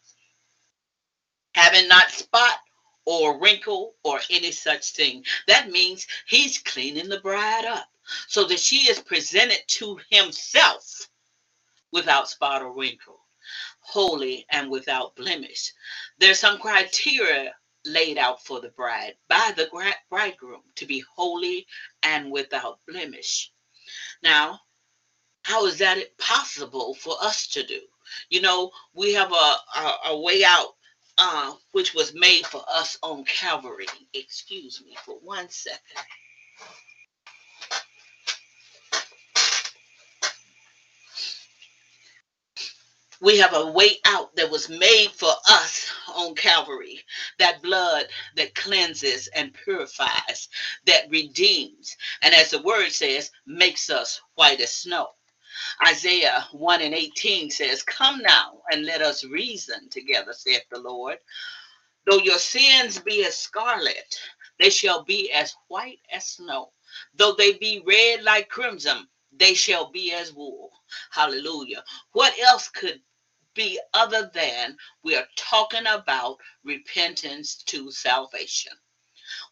having 1.55 1.89
not 1.89 2.11
spot 2.11 2.59
or 3.05 3.39
wrinkle 3.39 3.95
or 4.03 4.19
any 4.31 4.51
such 4.51 4.91
thing. 4.91 5.25
That 5.47 5.71
means 5.71 6.07
he's 6.27 6.59
cleaning 6.59 7.09
the 7.09 7.21
bride 7.21 7.67
up 7.67 7.89
so 8.29 8.45
that 8.45 8.61
she 8.61 8.91
is 8.91 8.99
presented 8.99 9.63
to 9.69 9.99
himself 10.11 11.09
without 11.93 12.29
spot 12.29 12.63
or 12.63 12.73
wrinkle, 12.77 13.21
holy 13.85 14.47
and 14.51 14.71
without 14.71 15.15
blemish. 15.17 15.73
There's 16.19 16.39
some 16.39 16.59
criteria 16.59 17.55
laid 17.85 18.19
out 18.19 18.45
for 18.45 18.61
the 18.61 18.71
bride 18.71 19.15
by 19.29 19.53
the 19.57 19.69
bridegroom 20.09 20.63
to 20.77 20.87
be 20.87 21.05
holy 21.15 21.67
and 22.03 22.31
without 22.31 22.81
blemish. 22.89 23.53
Now, 24.23 24.61
how 25.43 25.67
is 25.67 25.79
that 25.79 26.17
possible 26.19 26.95
for 26.95 27.17
us 27.21 27.47
to 27.49 27.67
do? 27.67 27.81
You 28.31 28.41
know, 28.41 28.71
we 28.95 29.13
have 29.13 29.33
a, 29.33 29.57
a, 29.77 29.97
a 30.07 30.21
way 30.21 30.43
out 30.45 30.75
uh, 31.19 31.53
which 31.73 31.95
was 31.95 32.15
made 32.15 32.47
for 32.47 32.63
us 32.69 32.99
on 33.03 33.25
Calvary. 33.25 33.87
Excuse 34.15 34.83
me 34.85 34.97
for 35.05 35.17
one 35.21 35.49
second. 35.49 36.03
We 43.21 43.39
have 43.39 43.55
a 43.55 43.71
way 43.71 43.99
out 44.07 44.35
that 44.37 44.51
was 44.51 44.69
made 44.69 45.11
for 45.13 45.31
us 45.51 45.91
on 46.15 46.35
Calvary. 46.35 47.01
That 47.39 47.63
blood 47.63 48.07
that 48.37 48.55
cleanses 48.55 49.29
and 49.35 49.55
purifies, 49.55 50.49
that 50.87 51.11
redeems, 51.11 51.97
and 52.23 52.35
as 52.35 52.51
the 52.51 52.63
word 52.63 52.91
says, 52.91 53.31
makes 53.47 53.91
us 53.91 54.21
white 54.35 54.61
as 54.61 54.73
snow. 54.73 55.09
Isaiah 55.87 56.47
1 56.53 56.83
and 56.83 56.95
18 56.95 57.51
says, 57.51 57.83
Come 57.83 58.21
now 58.23 58.63
and 58.71 58.85
let 58.85 59.03
us 59.03 59.25
reason 59.25 59.89
together, 59.91 60.33
saith 60.33 60.65
the 60.71 60.81
Lord. 60.81 61.19
Though 62.07 62.19
your 62.19 62.39
sins 62.39 62.99
be 62.99 63.25
as 63.25 63.39
scarlet, 63.39 64.19
they 64.59 64.71
shall 64.71 65.05
be 65.05 65.31
as 65.33 65.55
white 65.69 66.01
as 66.13 66.27
snow. 66.27 66.73
Though 67.15 67.35
they 67.35 67.55
be 67.55 67.83
red 67.87 68.23
like 68.25 68.49
crimson, 68.49 69.09
they 69.39 69.55
shall 69.55 69.91
be 69.91 70.13
as 70.13 70.33
wool. 70.33 70.71
Hallelujah. 71.11 71.83
What 72.13 72.39
else 72.39 72.69
could 72.69 73.01
be 73.55 73.79
other 73.95 74.31
than 74.35 74.77
we 75.03 75.17
are 75.17 75.27
talking 75.37 75.87
about 75.87 76.39
repentance 76.65 77.63
to 77.65 77.91
salvation. 77.91 78.73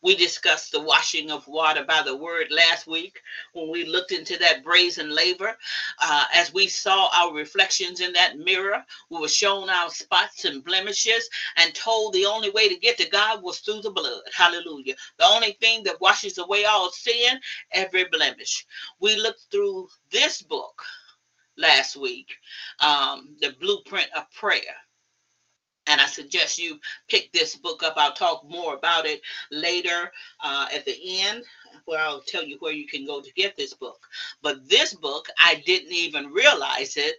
We 0.03 0.17
discussed 0.17 0.73
the 0.73 0.81
washing 0.81 1.31
of 1.31 1.47
water 1.47 1.85
by 1.85 2.03
the 2.03 2.17
word 2.17 2.49
last 2.51 2.87
week 2.89 3.21
when 3.53 3.71
we 3.71 3.85
looked 3.87 4.13
into 4.13 4.37
that 4.39 4.65
brazen 4.65 5.11
laver. 5.15 5.57
Uh, 6.01 6.25
as 6.35 6.53
we 6.53 6.67
saw 6.67 7.09
our 7.15 7.33
reflections 7.33 8.01
in 8.01 8.13
that 8.15 8.37
mirror, 8.39 8.85
we 9.11 9.21
were 9.21 9.29
shown 9.29 9.71
our 9.71 9.91
spots 9.91 10.45
and 10.45 10.65
blemishes 10.65 11.29
and 11.57 11.75
told 11.75 12.13
the 12.13 12.27
only 12.27 12.51
way 12.51 12.69
to 12.69 12.77
get 12.79 12.99
to 12.99 13.09
God 13.09 13.43
was 13.43 13.61
through 13.61 13.83
the 13.83 13.91
blood. 13.91 14.23
Hallelujah. 14.33 14.95
The 15.19 15.27
only 15.27 15.53
thing 15.61 15.85
that 15.85 16.01
washes 16.01 16.39
away 16.39 16.65
all 16.65 16.91
sin, 16.91 17.39
every 17.71 18.05
blemish. 18.11 18.67
We 19.01 19.17
looked 19.17 19.47
through 19.51 19.89
this 20.11 20.43
book 20.43 20.83
last 21.57 21.97
week, 21.97 22.37
um, 22.81 23.37
The 23.41 23.55
Blueprint 23.61 24.09
of 24.17 24.31
Prayer. 24.33 24.77
And 25.93 26.03
I 26.03 26.07
suggest 26.07 26.59
you 26.59 26.81
pick 27.09 27.33
this 27.33 27.57
book 27.57 27.85
up. 27.85 27.95
I'll 27.99 28.15
talk 28.15 28.45
more 28.49 28.75
about 28.77 29.07
it 29.07 29.23
later 29.53 30.13
uh, 30.45 30.69
at 30.75 30.87
the 30.87 30.97
end, 31.21 31.45
where 31.87 32.01
I'll 32.01 32.23
tell 32.23 32.45
you 32.45 32.59
where 32.61 32.75
you 32.75 32.89
can 32.89 33.07
go 33.07 33.23
to 33.23 33.33
get 33.35 33.57
this 33.57 33.75
book. 33.75 34.01
But 34.43 34.69
this 34.69 34.95
book, 34.95 35.29
I 35.39 35.63
didn't 35.67 35.93
even 35.93 36.33
realize 36.33 36.97
it 36.99 37.17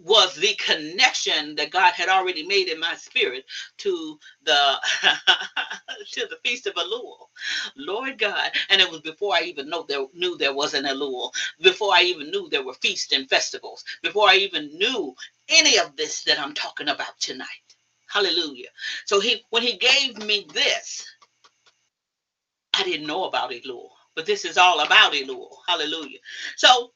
was 0.00 0.36
the 0.36 0.54
connection 0.56 1.56
that 1.56 1.70
God 1.72 1.94
had 1.94 2.10
already 2.10 2.46
made 2.46 2.68
in 2.68 2.80
my 2.80 2.96
spirit 2.96 3.44
to 3.78 4.18
the 4.44 4.76
to 6.12 6.28
the 6.30 6.38
feast 6.44 6.66
of 6.68 6.74
Elul. 6.76 7.28
Lord 7.76 8.18
God, 8.18 8.52
and 8.70 8.82
it 8.82 8.90
was 8.90 9.02
before 9.02 9.36
I 9.36 9.42
even 9.42 9.70
know 9.70 9.84
there 9.88 10.06
knew 10.14 10.38
there 10.38 10.54
was 10.54 10.74
an 10.74 10.84
Elul, 10.86 11.32
before 11.62 11.94
I 11.94 12.02
even 12.02 12.30
knew 12.30 12.48
there 12.50 12.64
were 12.64 12.74
feasts 12.74 13.12
and 13.14 13.30
festivals, 13.30 13.84
before 14.02 14.28
I 14.30 14.36
even 14.36 14.76
knew 14.78 15.14
any 15.50 15.78
of 15.78 15.96
this 15.96 16.24
that 16.24 16.40
I'm 16.40 16.54
talking 16.54 16.90
about 16.90 17.18
tonight. 17.20 17.65
Hallelujah. 18.08 18.68
So 19.04 19.20
he 19.20 19.44
when 19.50 19.62
he 19.62 19.76
gave 19.76 20.18
me 20.24 20.46
this, 20.52 21.06
I 22.74 22.82
didn't 22.84 23.06
know 23.06 23.24
about 23.24 23.50
Elul, 23.50 23.88
but 24.14 24.26
this 24.26 24.44
is 24.44 24.58
all 24.58 24.80
about 24.80 25.12
Elul. 25.12 25.48
Hallelujah. 25.66 26.18
So 26.56 26.92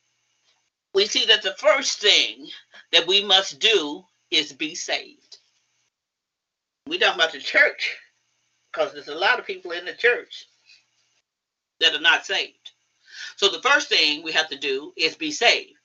we 0.95 1.07
see 1.07 1.27
that 1.27 1.43
the 1.43 1.55
first 1.59 2.01
thing 2.01 2.49
that 2.93 3.07
we 3.07 3.25
must 3.25 3.59
do 3.61 4.05
is 4.31 4.53
be 4.53 4.75
saved. 4.75 5.39
We 6.87 6.99
talking 6.99 7.21
about 7.21 7.33
the 7.33 7.41
church 7.41 7.97
because 8.73 8.93
there's 8.93 9.09
a 9.09 9.15
lot 9.15 9.39
of 9.39 9.47
people 9.47 9.73
in 9.73 9.85
the 9.85 9.95
church 9.95 10.47
that 11.81 11.95
are 11.95 12.01
not 12.01 12.27
saved. 12.27 12.73
So 13.37 13.49
the 13.49 13.63
first 13.63 13.89
thing 13.89 14.23
we 14.23 14.33
have 14.33 14.49
to 14.51 14.59
do 14.59 14.93
is 14.97 15.17
be 15.17 15.31
saved. 15.33 15.80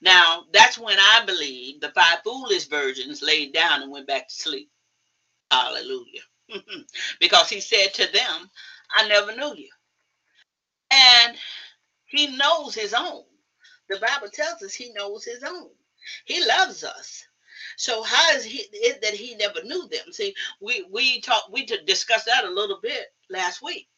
Now, 0.00 0.44
that's 0.52 0.78
when 0.78 0.98
I 0.98 1.24
believe 1.26 1.80
the 1.80 1.90
five 1.90 2.18
foolish 2.24 2.66
virgins 2.66 3.22
laid 3.22 3.52
down 3.52 3.82
and 3.82 3.92
went 3.92 4.06
back 4.06 4.28
to 4.28 4.34
sleep. 4.34 4.70
Hallelujah. 5.50 6.22
because 7.20 7.48
he 7.48 7.60
said 7.60 7.92
to 7.94 8.10
them, 8.12 8.50
I 8.94 9.06
never 9.08 9.34
knew 9.36 9.54
you. 9.54 9.68
And 10.90 11.36
he 12.06 12.36
knows 12.36 12.74
his 12.74 12.94
own. 12.94 13.24
The 13.88 13.98
Bible 13.98 14.28
tells 14.32 14.62
us 14.62 14.74
he 14.74 14.92
knows 14.92 15.24
his 15.24 15.42
own. 15.42 15.70
He 16.24 16.44
loves 16.44 16.82
us. 16.82 17.24
So 17.76 18.02
how 18.02 18.32
is 18.32 18.44
he 18.44 18.64
it 18.72 19.00
that 19.02 19.14
he 19.14 19.34
never 19.36 19.62
knew 19.64 19.88
them? 19.88 20.12
See, 20.12 20.34
we 20.60 20.86
we 20.90 21.20
talked 21.20 21.52
we 21.52 21.66
discussed 21.66 22.26
that 22.26 22.44
a 22.44 22.50
little 22.50 22.78
bit 22.82 23.06
last 23.28 23.62
week. 23.62 23.88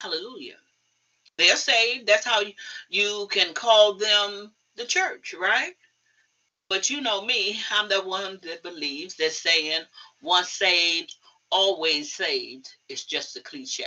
Hallelujah. 0.00 0.56
They're 1.38 1.56
saved. 1.56 2.06
That's 2.06 2.26
how 2.26 2.40
you, 2.40 2.52
you 2.88 3.28
can 3.30 3.54
call 3.54 3.94
them 3.94 4.52
the 4.76 4.84
church, 4.86 5.34
right? 5.40 5.74
But 6.68 6.90
you 6.90 7.00
know 7.00 7.24
me, 7.24 7.60
I'm 7.70 7.88
the 7.88 8.02
one 8.02 8.38
that 8.44 8.62
believes 8.62 9.16
that 9.16 9.32
saying 9.32 9.82
once 10.22 10.50
saved, 10.50 11.14
always 11.50 12.14
saved 12.14 12.70
is 12.88 13.04
just 13.04 13.36
a 13.36 13.42
cliche. 13.42 13.84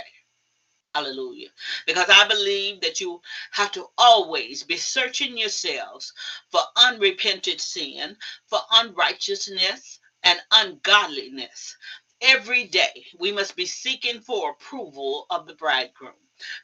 Hallelujah. 0.94 1.48
Because 1.86 2.08
I 2.08 2.26
believe 2.26 2.80
that 2.80 3.00
you 3.00 3.20
have 3.50 3.72
to 3.72 3.86
always 3.98 4.62
be 4.62 4.78
searching 4.78 5.36
yourselves 5.36 6.12
for 6.50 6.60
unrepented 6.76 7.60
sin, 7.60 8.16
for 8.46 8.60
unrighteousness, 8.72 10.00
and 10.22 10.40
ungodliness. 10.52 11.76
Every 12.22 12.64
day 12.64 13.06
we 13.18 13.30
must 13.32 13.56
be 13.56 13.66
seeking 13.66 14.20
for 14.20 14.52
approval 14.52 15.26
of 15.28 15.46
the 15.46 15.54
bridegroom, 15.54 16.14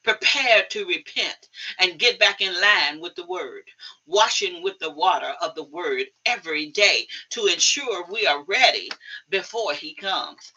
prepared 0.04 0.70
to 0.70 0.87
repent 0.87 1.48
and 1.78 1.98
get 1.98 2.18
back 2.18 2.40
in 2.40 2.61
line 2.61 3.00
with 3.00 3.14
the 3.14 3.26
word, 3.26 3.64
washing 4.06 4.62
with 4.62 4.78
the 4.78 4.90
water 4.90 5.35
of 5.40 5.54
the 5.54 5.64
word 5.64 6.04
every 6.26 6.66
day 6.70 7.06
to 7.30 7.46
ensure 7.46 8.06
we 8.11 8.26
are 8.26 8.44
ready 8.44 8.90
before 9.30 9.74
he 9.74 9.94
comes. 9.94 10.52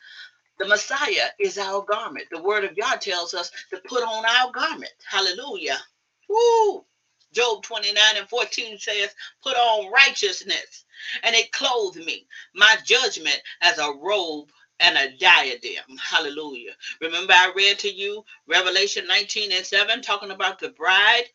The 0.60 0.68
Messiah 0.68 1.30
is 1.40 1.58
our 1.58 1.84
garment. 1.84 2.28
The 2.32 2.42
word 2.42 2.64
of 2.64 2.78
God 2.78 3.02
tells 3.02 3.34
us 3.34 3.52
to 3.72 3.82
put 3.88 4.04
on 4.04 4.26
our 4.26 4.52
garment. 4.52 4.94
Hallelujah. 5.06 5.80
Woo! 6.30 6.86
Job 7.34 7.64
29 7.64 8.02
and 8.16 8.30
14 8.30 8.80
says, 8.80 9.14
Put 9.44 9.58
on 9.58 9.92
righteousness, 9.92 10.86
and 11.24 11.36
it 11.36 11.52
clothed 11.52 11.98
me, 11.98 12.26
my 12.54 12.78
judgment 12.86 13.42
as 13.62 13.78
a 13.80 13.92
robe 14.02 14.50
and 14.80 14.98
a 14.98 15.18
diadem. 15.18 15.98
Hallelujah. 15.98 16.74
Remember, 17.02 17.34
I 17.34 17.52
read 17.56 17.80
to 17.80 17.94
you 17.94 18.24
Revelation 18.48 19.08
19 19.08 19.52
and 19.52 19.66
7, 19.66 20.02
talking 20.02 20.32
about 20.32 20.60
the 20.60 20.70
bride 20.70 21.26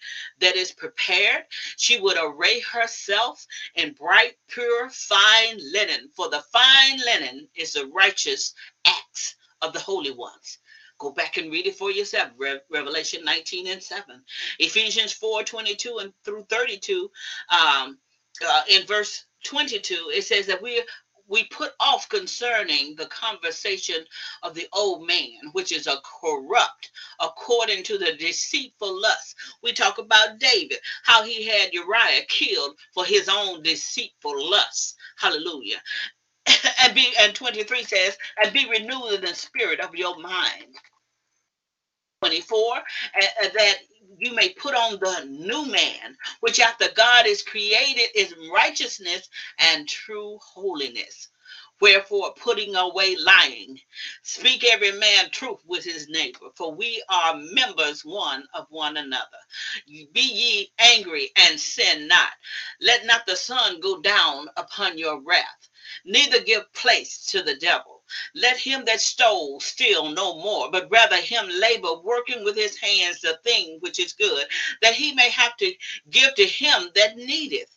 that 0.40 0.56
is 0.56 0.72
prepared. 0.72 1.44
She 1.76 2.00
would 2.00 2.18
array 2.20 2.60
herself 2.60 3.46
in 3.74 3.92
bright, 3.92 4.36
pure, 4.48 4.90
fine 4.90 5.58
linen, 5.72 6.10
for 6.14 6.28
the 6.28 6.42
fine 6.52 6.98
linen 6.98 7.48
is 7.54 7.72
the 7.72 7.86
righteous 7.94 8.54
acts 8.84 9.36
of 9.62 9.72
the 9.72 9.80
holy 9.80 10.12
ones. 10.12 10.58
Go 10.98 11.10
back 11.10 11.38
and 11.38 11.50
read 11.50 11.66
it 11.66 11.76
for 11.76 11.90
yourself. 11.90 12.30
Re- 12.36 12.60
Revelation 12.70 13.24
19 13.24 13.68
and 13.68 13.82
7. 13.82 14.22
Ephesians 14.58 15.12
4 15.14 15.42
22 15.44 15.98
and 15.98 16.12
through 16.24 16.44
32. 16.50 17.10
Um, 17.50 17.98
uh, 18.46 18.62
in 18.68 18.86
verse 18.86 19.24
22, 19.44 20.10
it 20.14 20.24
says 20.24 20.46
that 20.46 20.62
we 20.62 20.82
we 21.30 21.44
put 21.44 21.72
off 21.78 22.08
concerning 22.08 22.96
the 22.96 23.06
conversation 23.06 24.04
of 24.42 24.54
the 24.54 24.66
old 24.72 25.06
man, 25.06 25.38
which 25.52 25.72
is 25.72 25.86
a 25.86 26.00
corrupt 26.02 26.90
according 27.20 27.84
to 27.84 27.96
the 27.96 28.14
deceitful 28.18 29.00
lust. 29.00 29.36
We 29.62 29.72
talk 29.72 29.98
about 29.98 30.40
David, 30.40 30.78
how 31.04 31.22
he 31.22 31.46
had 31.46 31.72
Uriah 31.72 32.24
killed 32.28 32.76
for 32.92 33.04
his 33.04 33.28
own 33.28 33.62
deceitful 33.62 34.50
lust. 34.50 34.96
Hallelujah. 35.16 35.80
and 36.82 36.94
be 36.94 37.12
and 37.20 37.34
23 37.34 37.84
says, 37.84 38.18
and 38.42 38.52
be 38.52 38.68
renewed 38.68 39.14
in 39.14 39.20
the 39.20 39.34
spirit 39.34 39.80
of 39.80 39.94
your 39.94 40.18
mind. 40.18 40.76
24, 42.20 42.76
uh, 42.76 42.80
that 43.54 43.76
you 44.18 44.34
may 44.34 44.50
put 44.50 44.74
on 44.74 44.98
the 45.00 45.24
new 45.26 45.64
man, 45.70 46.16
which 46.40 46.60
after 46.60 46.86
God 46.94 47.26
is 47.26 47.42
created 47.42 48.08
is 48.14 48.34
righteousness 48.52 49.28
and 49.58 49.88
true 49.88 50.38
holiness. 50.42 51.28
Wherefore, 51.80 52.34
putting 52.34 52.76
away 52.76 53.16
lying, 53.16 53.80
speak 54.22 54.64
every 54.70 54.92
man 54.92 55.30
truth 55.30 55.60
with 55.66 55.82
his 55.82 56.10
neighbor, 56.10 56.48
for 56.54 56.74
we 56.74 57.02
are 57.08 57.36
members 57.38 58.04
one 58.04 58.44
of 58.52 58.66
one 58.68 58.98
another. 58.98 59.24
Be 59.86 60.20
ye 60.20 60.72
angry 60.78 61.30
and 61.36 61.58
sin 61.58 62.06
not. 62.06 62.32
Let 62.82 63.06
not 63.06 63.24
the 63.26 63.36
sun 63.36 63.80
go 63.80 63.98
down 64.02 64.48
upon 64.58 64.98
your 64.98 65.22
wrath, 65.22 65.68
neither 66.04 66.42
give 66.42 66.70
place 66.74 67.24
to 67.30 67.42
the 67.42 67.56
devil. 67.56 67.99
Let 68.34 68.56
him 68.56 68.84
that 68.86 69.00
stole 69.00 69.60
steal 69.60 70.10
no 70.10 70.38
more, 70.38 70.70
but 70.70 70.90
rather 70.90 71.16
him 71.16 71.48
labor, 71.48 71.94
working 71.94 72.44
with 72.44 72.56
his 72.56 72.76
hands 72.78 73.20
the 73.20 73.38
thing 73.44 73.78
which 73.80 73.98
is 73.98 74.12
good, 74.12 74.46
that 74.82 74.94
he 74.94 75.12
may 75.12 75.30
have 75.30 75.56
to 75.58 75.74
give 76.10 76.34
to 76.34 76.46
him 76.46 76.90
that 76.94 77.16
needeth 77.16 77.70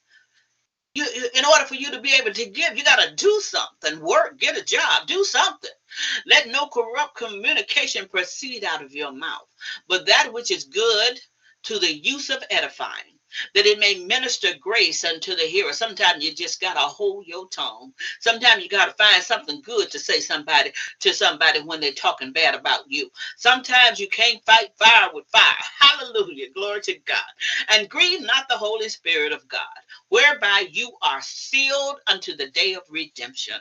you, 0.94 1.06
in 1.34 1.46
order 1.46 1.66
for 1.66 1.76
you 1.76 1.92
to 1.92 2.00
be 2.02 2.14
able 2.14 2.34
to 2.34 2.46
give, 2.46 2.78
you 2.78 2.84
got 2.84 3.00
to 3.02 3.16
do 3.16 3.42
something, 3.42 4.00
work, 4.00 4.40
get 4.40 4.58
a 4.58 4.64
job, 4.64 5.08
do 5.08 5.24
something. 5.24 5.72
Let 6.26 6.48
no 6.50 6.68
corrupt 6.68 7.16
communication 7.16 8.08
proceed 8.08 8.64
out 8.64 8.84
of 8.84 8.94
your 8.94 9.12
mouth, 9.12 9.48
but 9.88 10.06
that 10.06 10.32
which 10.32 10.52
is 10.52 10.66
good 10.66 11.20
to 11.64 11.80
the 11.80 11.94
use 11.94 12.30
of 12.30 12.44
edifying 12.50 13.13
that 13.56 13.66
it 13.66 13.80
may 13.80 14.04
minister 14.06 14.50
grace 14.60 15.04
unto 15.04 15.36
the 15.36 15.44
hearer. 15.44 15.74
Sometimes 15.74 16.24
you 16.24 16.34
just 16.34 16.62
gotta 16.62 16.80
hold 16.80 17.28
your 17.28 17.48
tongue. 17.50 17.94
Sometimes 18.20 18.64
you 18.64 18.70
gotta 18.70 18.94
find 18.94 19.24
something 19.24 19.62
good 19.62 19.92
to 19.92 20.00
say 20.00 20.20
somebody 20.20 20.72
to 21.02 21.14
somebody 21.14 21.62
when 21.62 21.80
they're 21.80 21.92
talking 21.94 22.32
bad 22.32 22.56
about 22.56 22.82
you. 22.88 23.10
Sometimes 23.38 24.00
you 24.00 24.08
can't 24.10 24.44
fight 24.46 24.70
fire 24.78 25.10
with 25.14 25.28
fire. 25.28 25.42
Hallelujah. 25.80 26.52
Glory 26.54 26.82
to 26.82 27.00
God. 27.06 27.18
And 27.70 27.90
grieve 27.90 28.22
not 28.22 28.48
the 28.50 28.58
Holy 28.58 28.90
Spirit 28.90 29.32
of 29.32 29.48
God, 29.48 29.62
whereby 30.10 30.68
you 30.72 30.92
are 31.02 31.22
sealed 31.22 31.98
unto 32.08 32.36
the 32.36 32.50
day 32.52 32.74
of 32.74 32.84
redemption. 32.90 33.56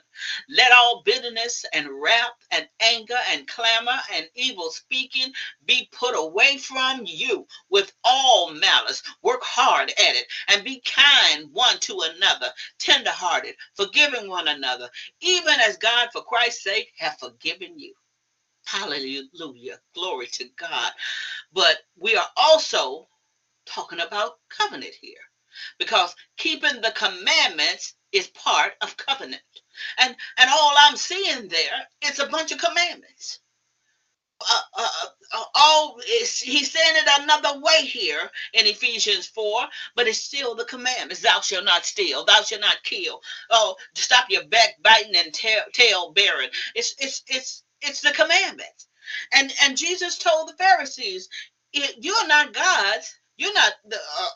Let 0.49 0.73
all 0.73 1.03
bitterness 1.05 1.65
and 1.73 1.89
wrath 2.03 2.31
and 2.51 2.69
anger 2.81 3.19
and 3.31 3.47
clamor 3.49 3.99
and 4.15 4.27
evil 4.35 4.71
speaking 4.71 5.33
be 5.67 5.89
put 5.93 6.15
away 6.15 6.59
from 6.59 7.03
you 7.05 7.47
with 7.71 7.93
all 8.05 8.53
malice. 8.53 9.03
Work 9.23 9.43
hard 9.43 9.62
hard 9.63 9.91
at 9.91 10.17
it 10.17 10.27
and 10.49 10.65
be 10.65 10.83
kind 10.85 11.49
one 11.53 11.79
to 11.81 12.01
another, 12.17 12.49
tenderhearted, 12.79 13.55
forgiving 13.75 14.29
one 14.29 14.49
another, 14.49 14.89
even 15.21 15.55
as 15.61 15.77
God, 15.77 16.09
for 16.13 16.23
Christ's 16.23 16.65
sake, 16.65 16.93
have 16.99 17.19
forgiven 17.19 17.79
you. 17.79 17.95
Hallelujah. 18.65 19.79
Glory 19.95 20.27
to 20.33 20.49
God. 20.59 20.93
But 21.53 21.79
we 21.97 22.17
are 22.17 22.29
also 22.37 23.07
talking 23.67 24.01
about 24.01 24.39
covenant 24.49 24.95
here 25.01 25.15
because 25.79 26.15
keeping 26.37 26.81
the 26.81 26.93
commandments 26.97 27.95
is 28.13 28.29
part 28.29 28.73
of 28.81 28.97
covenant. 28.97 29.43
And 29.99 30.17
and 30.39 30.51
all 30.51 30.75
I'm 30.77 30.97
seeing 30.97 31.49
there 31.49 31.87
is 32.05 32.19
a 32.19 32.27
bunch 32.27 32.53
of 32.53 32.59
commandments 32.59 33.41
uh, 34.51 34.61
uh, 34.79 34.89
uh, 35.33 35.45
he's 36.43 36.71
saying 36.71 36.97
it 36.97 37.23
another 37.23 37.61
way 37.61 37.85
here 37.85 38.31
in 38.55 38.67
Ephesians 38.67 39.27
4, 39.27 39.63
but 39.97 40.07
it's 40.07 40.19
still 40.19 40.55
the 40.55 40.65
commandments. 40.65 41.23
Thou 41.23 41.41
shalt 41.41 41.65
not 41.65 41.85
steal, 41.87 42.25
thou 42.25 42.43
shalt 42.43 42.61
not 42.61 42.83
kill. 42.85 43.21
Oh, 43.51 43.77
stop 43.95 44.27
your 44.31 44.45
backbiting 44.47 45.17
and 45.17 45.33
tail, 45.33 45.63
tail 45.73 46.13
bearing. 46.13 46.49
It's 46.75 46.95
it's 46.99 47.23
it's 47.29 47.65
it's 47.83 48.01
the 48.01 48.13
commandments. 48.13 48.89
And 49.33 49.53
and 49.65 49.77
Jesus 49.77 50.19
told 50.19 50.49
the 50.49 50.55
Pharisees, 50.55 51.29
you're 51.73 52.27
not 52.29 52.53
God's, 52.53 53.15
you're 53.37 53.55
not 53.55 53.73
the 53.89 53.97
uh, 53.97 54.29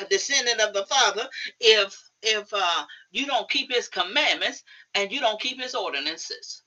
uh, 0.00 0.04
descendant 0.10 0.60
of 0.60 0.74
the 0.74 0.86
Father 0.86 1.28
if 1.60 2.10
if 2.22 2.52
you 3.12 3.26
don't 3.26 3.48
keep 3.50 3.72
his 3.72 3.88
commandments 3.88 4.62
and 4.94 5.10
you 5.12 5.20
don't 5.20 5.40
keep 5.40 5.60
his 5.60 5.74
ordinances. 5.74 6.62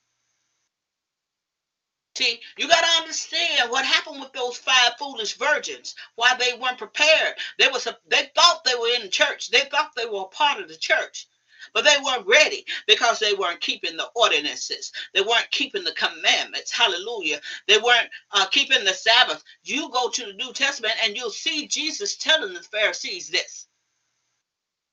See, 2.16 2.40
you 2.58 2.68
got 2.68 2.84
to 2.84 3.02
understand 3.02 3.72
what 3.72 3.86
happened 3.86 4.20
with 4.20 4.34
those 4.34 4.58
five 4.58 4.94
foolish 5.00 5.36
virgins. 5.36 5.96
Why 6.16 6.36
they 6.38 6.54
weren't 6.60 6.78
prepared. 6.78 7.36
They 7.58 7.68
was 7.70 7.88
a, 7.88 7.98
they 8.08 8.30
thought 8.36 8.64
they 8.64 8.76
were 8.76 9.02
in 9.02 9.10
church. 9.10 9.50
They 9.50 9.62
thought 9.72 9.96
they 9.96 10.06
were 10.06 10.22
a 10.22 10.26
part 10.26 10.62
of 10.62 10.68
the 10.68 10.78
church. 10.78 11.28
But 11.74 11.86
they 11.86 11.96
weren't 12.04 12.28
ready 12.28 12.66
because 12.88 13.18
they 13.18 13.34
weren't 13.34 13.62
keeping 13.62 13.98
the 13.98 14.10
ordinances. 14.16 14.92
They 15.14 15.22
weren't 15.22 15.50
keeping 15.50 15.84
the 15.84 15.94
commandments. 15.94 16.72
Hallelujah. 16.72 17.40
They 17.68 17.80
weren't 17.80 18.10
uh, 18.32 18.46
keeping 18.48 18.84
the 18.84 18.94
Sabbath. 18.94 19.44
You 19.64 19.90
go 19.90 20.10
to 20.10 20.26
the 20.26 20.34
New 20.34 20.54
Testament 20.54 20.94
and 21.04 21.16
you'll 21.16 21.32
see 21.32 21.68
Jesus 21.68 22.16
telling 22.18 22.54
the 22.54 22.62
Pharisees 22.62 23.30
this. 23.30 23.68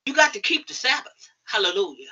You 0.07 0.15
got 0.15 0.33
to 0.33 0.41
keep 0.41 0.67
the 0.69 0.75
Sabbath. 0.75 1.31
Hallelujah. 1.45 2.09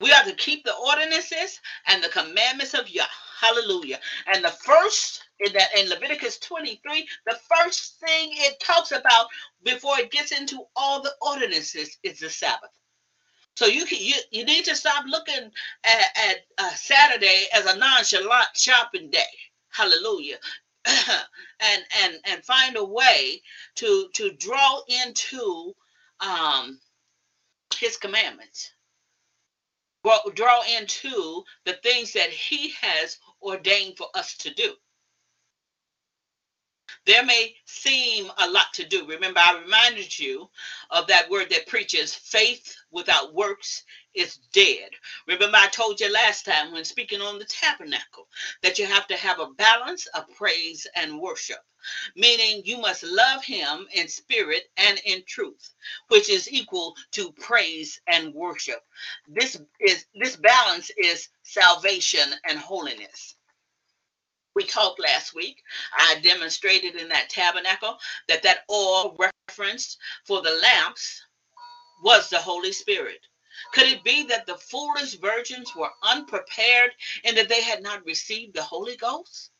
We 0.00 0.12
are 0.12 0.24
to 0.24 0.34
keep 0.34 0.64
the 0.64 0.74
ordinances 0.74 1.60
and 1.86 2.02
the 2.02 2.08
commandments 2.08 2.74
of 2.74 2.88
Yah. 2.88 3.04
Hallelujah. 3.40 3.98
And 4.26 4.44
the 4.44 4.50
first 4.50 5.22
in 5.40 5.52
that 5.54 5.76
in 5.76 5.88
Leviticus 5.88 6.38
23, 6.40 7.08
the 7.26 7.38
first 7.50 7.98
thing 7.98 8.30
it 8.32 8.60
talks 8.60 8.92
about 8.92 9.28
before 9.64 9.98
it 9.98 10.10
gets 10.10 10.32
into 10.32 10.66
all 10.76 11.00
the 11.00 11.14
ordinances 11.22 11.96
is 12.02 12.18
the 12.18 12.28
Sabbath. 12.28 12.70
So 13.56 13.66
you 13.66 13.86
can 13.86 13.98
you, 14.00 14.14
you 14.30 14.44
need 14.44 14.64
to 14.66 14.76
stop 14.76 15.04
looking 15.06 15.50
at, 15.84 16.06
at 16.16 16.36
uh, 16.58 16.70
Saturday 16.70 17.46
as 17.54 17.64
a 17.64 17.78
nonchalant 17.78 18.48
shopping 18.54 19.10
day. 19.10 19.32
Hallelujah. 19.70 20.38
and 20.84 21.82
and 22.02 22.14
and 22.24 22.44
find 22.44 22.76
a 22.76 22.84
way 22.84 23.40
to 23.76 24.08
to 24.14 24.32
draw 24.32 24.80
into 24.88 25.74
um 26.20 26.78
his 27.78 27.96
commandments 27.96 28.72
draw 30.34 30.62
into 30.78 31.44
the 31.64 31.74
things 31.82 32.12
that 32.14 32.30
he 32.30 32.70
has 32.80 33.18
ordained 33.42 33.96
for 33.98 34.08
us 34.14 34.36
to 34.38 34.54
do. 34.54 34.74
There 37.06 37.24
may 37.26 37.56
seem 37.66 38.30
a 38.38 38.48
lot 38.50 38.72
to 38.74 38.86
do. 38.86 39.06
Remember, 39.06 39.40
I 39.40 39.60
reminded 39.60 40.18
you 40.18 40.50
of 40.90 41.08
that 41.08 41.30
word 41.30 41.50
that 41.50 41.66
preaches 41.68 42.14
faith 42.14 42.76
without 42.92 43.34
works 43.34 43.84
is 44.14 44.36
dead. 44.52 44.90
Remember, 45.26 45.58
I 45.58 45.68
told 45.68 46.00
you 46.00 46.12
last 46.12 46.44
time 46.46 46.72
when 46.72 46.84
speaking 46.84 47.22
on 47.22 47.38
the 47.40 47.46
tabernacle 47.46 48.28
that 48.62 48.78
you 48.78 48.86
have 48.86 49.08
to 49.08 49.16
have 49.16 49.40
a 49.40 49.52
balance 49.58 50.06
of 50.14 50.24
praise 50.36 50.86
and 50.96 51.20
worship, 51.20 51.60
meaning 52.16 52.62
you 52.66 52.78
must 52.78 53.04
love 53.04 53.44
Him 53.44 53.88
in 53.94 54.08
spirit 54.08 54.64
and 54.78 55.00
in 55.06 55.24
truth, 55.26 55.70
which 56.08 56.30
is 56.30 56.52
equal 56.52 56.94
to 57.12 57.32
praise 57.32 58.00
and 58.08 58.34
worship. 58.34 58.82
This 59.28 59.60
is 59.80 60.06
this 60.14 60.36
balance 60.36 60.90
is 60.98 61.28
salvation 61.44 62.30
and 62.46 62.58
holiness. 62.58 63.36
We 64.54 64.64
talked 64.64 65.00
last 65.00 65.34
week. 65.34 65.62
I 65.96 66.20
demonstrated 66.22 66.96
in 66.96 67.08
that 67.10 67.30
tabernacle 67.30 67.98
that 68.28 68.42
that 68.42 68.64
oil 68.70 69.16
referenced 69.48 69.98
for 70.26 70.42
the 70.42 70.58
lamps 70.62 71.22
was 72.02 72.28
the 72.30 72.38
Holy 72.38 72.72
Spirit. 72.72 73.20
Could 73.72 73.88
it 73.88 74.04
be 74.04 74.24
that 74.24 74.46
the 74.46 74.56
foolish 74.56 75.14
virgins 75.16 75.74
were 75.76 75.90
unprepared 76.02 76.92
and 77.24 77.36
that 77.36 77.48
they 77.48 77.62
had 77.62 77.82
not 77.82 78.04
received 78.06 78.54
the 78.54 78.62
Holy 78.62 78.96
Ghost? 78.96 79.50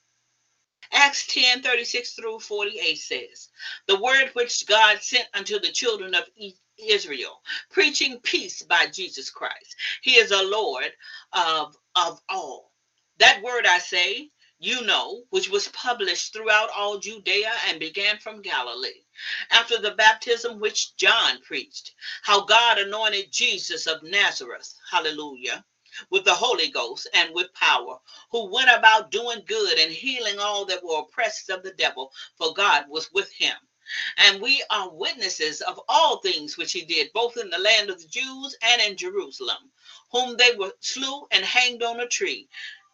Acts 0.93 1.27
10 1.29 1.63
36 1.63 2.11
through 2.15 2.41
48 2.41 2.95
says, 2.99 3.49
The 3.87 4.01
word 4.01 4.31
which 4.35 4.67
God 4.67 4.99
sent 5.03 5.29
unto 5.35 5.59
the 5.61 5.71
children 5.73 6.15
of 6.15 6.25
Israel, 6.79 7.43
preaching 7.71 8.19
peace 8.21 8.63
by 8.63 8.87
Jesus 8.87 9.31
Christ. 9.31 9.77
He 10.03 10.13
is 10.17 10.31
a 10.33 10.43
Lord 10.43 10.93
of, 11.33 11.77
of 11.95 12.21
all. 12.29 12.73
That 13.19 13.43
word 13.43 13.67
I 13.67 13.79
say, 13.79 14.31
you 14.63 14.83
know, 14.83 15.25
which 15.31 15.49
was 15.49 15.69
published 15.69 16.35
throughout 16.35 16.69
all 16.77 16.99
Judea 16.99 17.51
and 17.69 17.81
began 17.81 18.19
from 18.19 18.43
Galilee. 18.43 19.03
After 19.51 19.79
the 19.79 19.93
baptism 19.93 20.61
which 20.61 20.95
John 20.97 21.41
preached, 21.41 21.95
how 22.23 22.45
God 22.45 22.79
anointed 22.79 23.33
Jesus 23.33 23.87
of 23.87 24.03
Nazareth, 24.03 24.75
hallelujah, 24.91 25.65
with 26.11 26.25
the 26.25 26.35
Holy 26.35 26.69
Ghost 26.69 27.09
and 27.15 27.35
with 27.35 27.53
power, 27.55 27.99
who 28.31 28.53
went 28.53 28.69
about 28.71 29.11
doing 29.11 29.43
good 29.47 29.79
and 29.79 29.91
healing 29.91 30.39
all 30.39 30.67
that 30.67 30.85
were 30.85 30.99
oppressed 30.99 31.49
of 31.49 31.63
the 31.63 31.73
devil, 31.73 32.13
for 32.37 32.53
God 32.53 32.85
was 32.87 33.11
with 33.15 33.33
him. 33.33 33.57
And 34.19 34.43
we 34.43 34.63
are 34.71 34.91
witnesses 34.93 35.63
of 35.63 35.81
all 35.89 36.19
things 36.19 36.59
which 36.59 36.73
he 36.73 36.85
did, 36.85 37.11
both 37.15 37.39
in 37.39 37.49
the 37.49 37.59
land 37.59 37.89
of 37.89 37.99
the 38.01 38.09
Jews 38.09 38.55
and 38.63 38.83
in 38.83 38.97
Jerusalem, 38.99 39.73
whom 40.13 40.37
they 40.37 40.55
were 40.55 40.73
slew 40.81 41.27
and 41.31 41.45
hanged 41.45 41.83
on 41.83 42.01
a 42.01 42.07
tree 42.07 42.47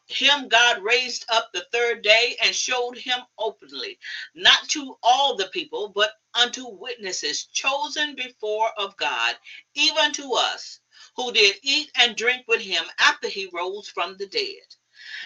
him 0.09 0.49
God 0.49 0.83
raised 0.83 1.25
up 1.29 1.53
the 1.53 1.67
third 1.73 2.03
day 2.03 2.37
and 2.43 2.55
showed 2.55 2.97
him 2.97 3.19
openly, 3.39 3.99
not 4.35 4.69
to 4.71 4.97
all 5.03 5.37
the 5.37 5.49
people, 5.49 5.89
but 5.89 6.13
unto 6.35 6.67
witnesses 6.69 7.47
chosen 7.47 8.15
before 8.15 8.71
of 8.79 8.97
God, 8.97 9.37
even 9.75 10.13
to 10.13 10.35
us, 10.35 10.81
who 11.17 11.33
did 11.33 11.57
eat 11.63 11.91
and 11.97 12.17
drink 12.17 12.47
with 12.47 12.61
him 12.61 12.85
after 12.99 13.29
he 13.29 13.51
rose 13.53 13.89
from 13.89 14.17
the 14.17 14.27
dead. 14.27 14.77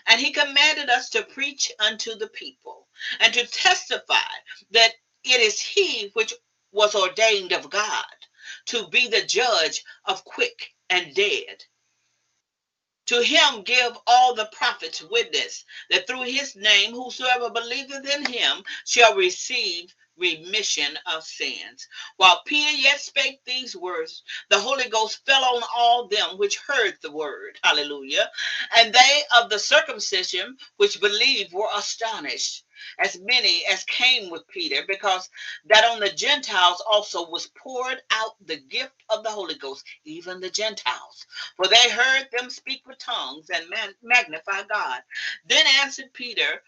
And 0.06 0.20
he 0.20 0.32
commanded 0.32 0.88
us 0.88 1.10
to 1.10 1.24
preach 1.24 1.70
unto 1.78 2.14
the 2.14 2.28
people 2.28 2.88
and 3.20 3.34
to 3.34 3.46
testify 3.46 4.30
that 4.70 4.94
it 5.24 5.40
is 5.40 5.60
he 5.60 6.08
which 6.14 6.32
was 6.72 6.94
ordained 6.94 7.52
of 7.52 7.70
God 7.70 8.04
to 8.66 8.88
be 8.88 9.08
the 9.08 9.24
judge 9.26 9.84
of 10.06 10.24
quick 10.24 10.74
and 10.88 11.14
dead 11.14 11.64
to 13.10 13.22
him 13.24 13.62
give 13.62 13.98
all 14.06 14.36
the 14.36 14.48
prophets 14.52 15.02
witness 15.10 15.64
that 15.90 16.06
through 16.06 16.22
his 16.22 16.54
name 16.54 16.92
whosoever 16.92 17.50
believeth 17.50 18.06
in 18.06 18.24
him 18.32 18.62
shall 18.86 19.16
receive 19.16 19.92
remission 20.20 20.98
of 21.06 21.24
sins. 21.24 21.88
While 22.18 22.42
Peter 22.46 22.72
yet 22.76 23.00
spake 23.00 23.40
these 23.46 23.76
words, 23.76 24.22
the 24.50 24.60
Holy 24.60 24.88
Ghost 24.88 25.24
fell 25.26 25.44
on 25.44 25.62
all 25.76 26.08
them 26.08 26.38
which 26.38 26.58
heard 26.58 26.94
the 27.02 27.12
word. 27.12 27.58
Hallelujah. 27.64 28.30
And 28.76 28.92
they 28.92 29.22
of 29.40 29.50
the 29.50 29.58
circumcision 29.58 30.56
which 30.76 31.00
believed 31.00 31.52
were 31.52 31.68
astonished 31.74 32.64
as 32.98 33.20
many 33.22 33.64
as 33.70 33.84
came 33.84 34.30
with 34.30 34.48
Peter, 34.48 34.82
because 34.88 35.28
that 35.66 35.84
on 35.84 36.00
the 36.00 36.10
Gentiles 36.10 36.82
also 36.90 37.28
was 37.28 37.48
poured 37.48 38.02
out 38.10 38.32
the 38.46 38.58
gift 38.58 38.94
of 39.10 39.22
the 39.22 39.30
Holy 39.30 39.56
Ghost, 39.56 39.84
even 40.04 40.40
the 40.40 40.50
Gentiles. 40.50 41.26
For 41.56 41.66
they 41.68 41.90
heard 41.90 42.28
them 42.32 42.50
speak 42.50 42.82
with 42.86 42.98
tongues 42.98 43.48
and 43.54 43.66
magnify 44.02 44.62
God. 44.72 45.02
Then 45.46 45.64
answered 45.82 46.12
Peter, 46.14 46.62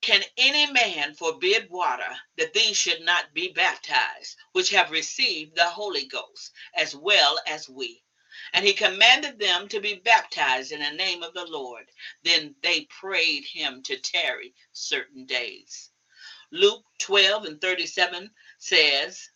Can 0.00 0.24
any 0.38 0.70
man 0.72 1.14
forbid 1.14 1.68
water 1.68 2.18
that 2.36 2.54
these 2.54 2.76
should 2.76 3.02
not 3.02 3.34
be 3.34 3.48
baptized, 3.48 4.36
which 4.52 4.70
have 4.70 4.90
received 4.90 5.54
the 5.54 5.68
Holy 5.68 6.06
Ghost, 6.06 6.52
as 6.74 6.94
well 6.94 7.38
as 7.46 7.68
we? 7.68 8.02
And 8.54 8.64
he 8.64 8.72
commanded 8.72 9.38
them 9.38 9.68
to 9.68 9.80
be 9.80 9.94
baptized 9.96 10.72
in 10.72 10.80
the 10.80 10.90
name 10.90 11.22
of 11.22 11.34
the 11.34 11.44
Lord. 11.44 11.90
Then 12.22 12.54
they 12.62 12.86
prayed 12.86 13.44
him 13.44 13.82
to 13.84 13.98
tarry 13.98 14.54
certain 14.72 15.26
days. 15.26 15.90
Luke 16.50 16.84
12 16.98 17.44
and 17.44 17.60
37 17.60 18.30
says, 18.58 19.28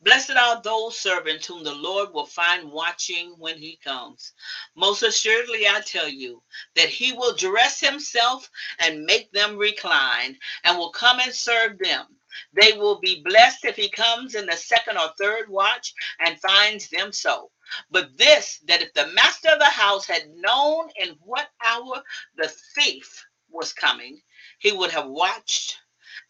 Blessed 0.00 0.32
are 0.32 0.62
those 0.62 0.98
servants 0.98 1.46
whom 1.46 1.64
the 1.64 1.74
Lord 1.74 2.12
will 2.12 2.26
find 2.26 2.70
watching 2.70 3.38
when 3.38 3.58
he 3.58 3.76
comes. 3.76 4.32
Most 4.74 5.02
assuredly, 5.02 5.68
I 5.68 5.80
tell 5.80 6.08
you 6.08 6.42
that 6.74 6.88
he 6.88 7.12
will 7.12 7.34
dress 7.34 7.80
himself 7.80 8.50
and 8.78 9.04
make 9.04 9.30
them 9.32 9.56
recline 9.56 10.38
and 10.64 10.78
will 10.78 10.90
come 10.92 11.20
and 11.20 11.34
serve 11.34 11.78
them. 11.78 12.06
They 12.52 12.72
will 12.72 12.98
be 12.98 13.22
blessed 13.22 13.64
if 13.64 13.76
he 13.76 13.88
comes 13.88 14.34
in 14.34 14.46
the 14.46 14.56
second 14.56 14.98
or 14.98 15.12
third 15.18 15.48
watch 15.48 15.94
and 16.18 16.40
finds 16.40 16.88
them 16.88 17.12
so. 17.12 17.50
But 17.90 18.16
this, 18.18 18.58
that 18.64 18.82
if 18.82 18.92
the 18.94 19.06
master 19.08 19.50
of 19.50 19.58
the 19.58 19.66
house 19.66 20.06
had 20.06 20.28
known 20.34 20.90
in 20.96 21.10
what 21.20 21.48
hour 21.64 22.02
the 22.36 22.48
thief 22.74 23.24
was 23.48 23.72
coming, 23.72 24.20
he 24.58 24.72
would 24.72 24.90
have 24.90 25.06
watched 25.06 25.78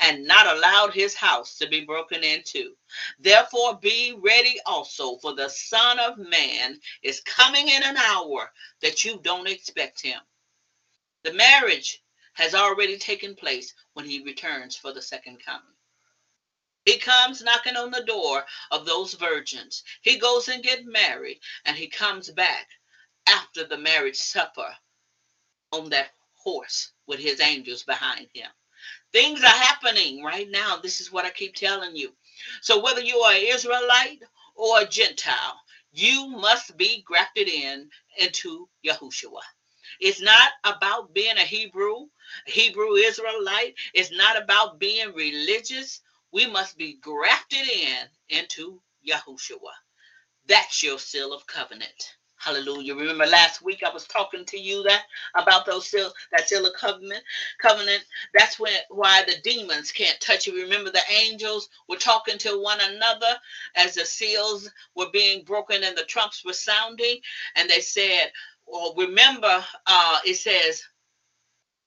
and 0.00 0.24
not 0.24 0.46
allowed 0.46 0.92
his 0.92 1.14
house 1.14 1.56
to 1.58 1.68
be 1.68 1.84
broken 1.84 2.22
into. 2.22 2.74
Therefore, 3.18 3.78
be 3.80 4.14
ready 4.18 4.58
also, 4.66 5.16
for 5.18 5.34
the 5.34 5.48
Son 5.48 5.98
of 5.98 6.18
Man 6.18 6.80
is 7.02 7.20
coming 7.20 7.68
in 7.68 7.82
an 7.82 7.96
hour 7.96 8.52
that 8.82 9.04
you 9.04 9.18
don't 9.22 9.48
expect 9.48 10.00
him. 10.00 10.20
The 11.22 11.32
marriage 11.32 12.02
has 12.34 12.54
already 12.54 12.98
taken 12.98 13.34
place 13.34 13.74
when 13.94 14.04
he 14.04 14.22
returns 14.22 14.76
for 14.76 14.92
the 14.92 15.02
second 15.02 15.38
coming. 15.44 15.62
He 16.84 16.98
comes 16.98 17.42
knocking 17.42 17.76
on 17.76 17.90
the 17.90 18.04
door 18.04 18.44
of 18.70 18.84
those 18.84 19.14
virgins. 19.14 19.84
He 20.02 20.18
goes 20.18 20.48
and 20.48 20.62
get 20.62 20.84
married, 20.84 21.40
and 21.64 21.76
he 21.76 21.86
comes 21.86 22.30
back 22.30 22.68
after 23.26 23.64
the 23.64 23.78
marriage 23.78 24.16
supper 24.16 24.76
on 25.72 25.88
that 25.90 26.10
horse 26.34 26.92
with 27.06 27.20
his 27.20 27.40
angels 27.40 27.84
behind 27.84 28.28
him. 28.34 28.50
Things 29.14 29.42
are 29.44 29.48
happening 29.48 30.24
right 30.24 30.50
now. 30.50 30.78
This 30.82 31.00
is 31.00 31.12
what 31.12 31.26
I 31.26 31.30
keep 31.30 31.56
telling 31.56 31.96
you. 31.96 32.12
So 32.62 32.82
whether 32.82 33.02
you 33.02 33.18
are 33.20 33.34
Israelite 33.34 34.22
or 34.56 34.82
a 34.82 34.86
Gentile, 34.88 35.60
you 35.92 36.28
must 36.28 36.76
be 36.78 37.02
grafted 37.06 37.48
in 37.48 37.90
into 38.18 38.68
Yahushua. 38.86 39.42
It's 40.00 40.22
not 40.22 40.52
about 40.64 41.14
being 41.14 41.38
a 41.38 41.42
Hebrew, 41.42 42.08
Hebrew 42.46 42.94
Israelite. 42.96 43.76
It's 43.94 44.12
not 44.12 44.42
about 44.42 44.80
being 44.80 45.14
religious 45.14 46.02
we 46.32 46.46
must 46.48 46.78
be 46.78 46.98
grafted 47.00 47.68
in 47.68 48.08
into 48.30 48.82
Yahushua. 49.08 49.72
That's 50.48 50.82
your 50.82 50.98
seal 50.98 51.32
of 51.32 51.46
covenant. 51.46 52.16
Hallelujah. 52.44 52.94
Remember 52.94 53.24
last 53.24 53.62
week 53.62 53.82
I 53.82 53.90
was 53.90 54.06
talking 54.06 54.44
to 54.44 54.58
you 54.58 54.82
that 54.82 55.04
about 55.34 55.64
those 55.64 55.88
seal 55.88 56.12
that 56.30 56.46
seal 56.46 56.66
of 56.66 56.74
covenant 56.74 57.22
covenant. 57.58 58.04
That's 58.34 58.60
when 58.60 58.74
why 58.90 59.24
the 59.26 59.36
demons 59.42 59.90
can't 59.90 60.20
touch 60.20 60.46
you. 60.46 60.54
Remember 60.54 60.90
the 60.90 61.00
angels 61.10 61.70
were 61.88 61.96
talking 61.96 62.36
to 62.40 62.60
one 62.62 62.80
another 62.82 63.34
as 63.76 63.94
the 63.94 64.04
seals 64.04 64.70
were 64.94 65.08
being 65.10 65.42
broken 65.44 65.84
and 65.84 65.96
the 65.96 66.04
trumps 66.04 66.44
were 66.44 66.52
sounding, 66.52 67.18
and 67.56 67.70
they 67.70 67.80
said, 67.80 68.30
Well, 68.66 68.94
remember, 68.94 69.64
uh, 69.86 70.18
it 70.26 70.36
says 70.36 70.82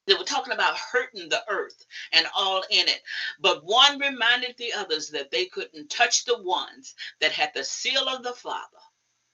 they 0.07 0.15
were 0.15 0.23
talking 0.23 0.53
about 0.53 0.75
hurting 0.75 1.29
the 1.29 1.43
earth 1.49 1.85
and 2.13 2.25
all 2.35 2.63
in 2.71 2.87
it. 2.87 3.01
But 3.39 3.63
one 3.63 3.99
reminded 3.99 4.55
the 4.57 4.73
others 4.73 5.09
that 5.09 5.29
they 5.29 5.45
couldn't 5.45 5.91
touch 5.91 6.25
the 6.25 6.41
ones 6.41 6.95
that 7.21 7.31
had 7.31 7.51
the 7.53 7.63
seal 7.63 8.07
of 8.07 8.23
the 8.23 8.33
Father 8.33 8.79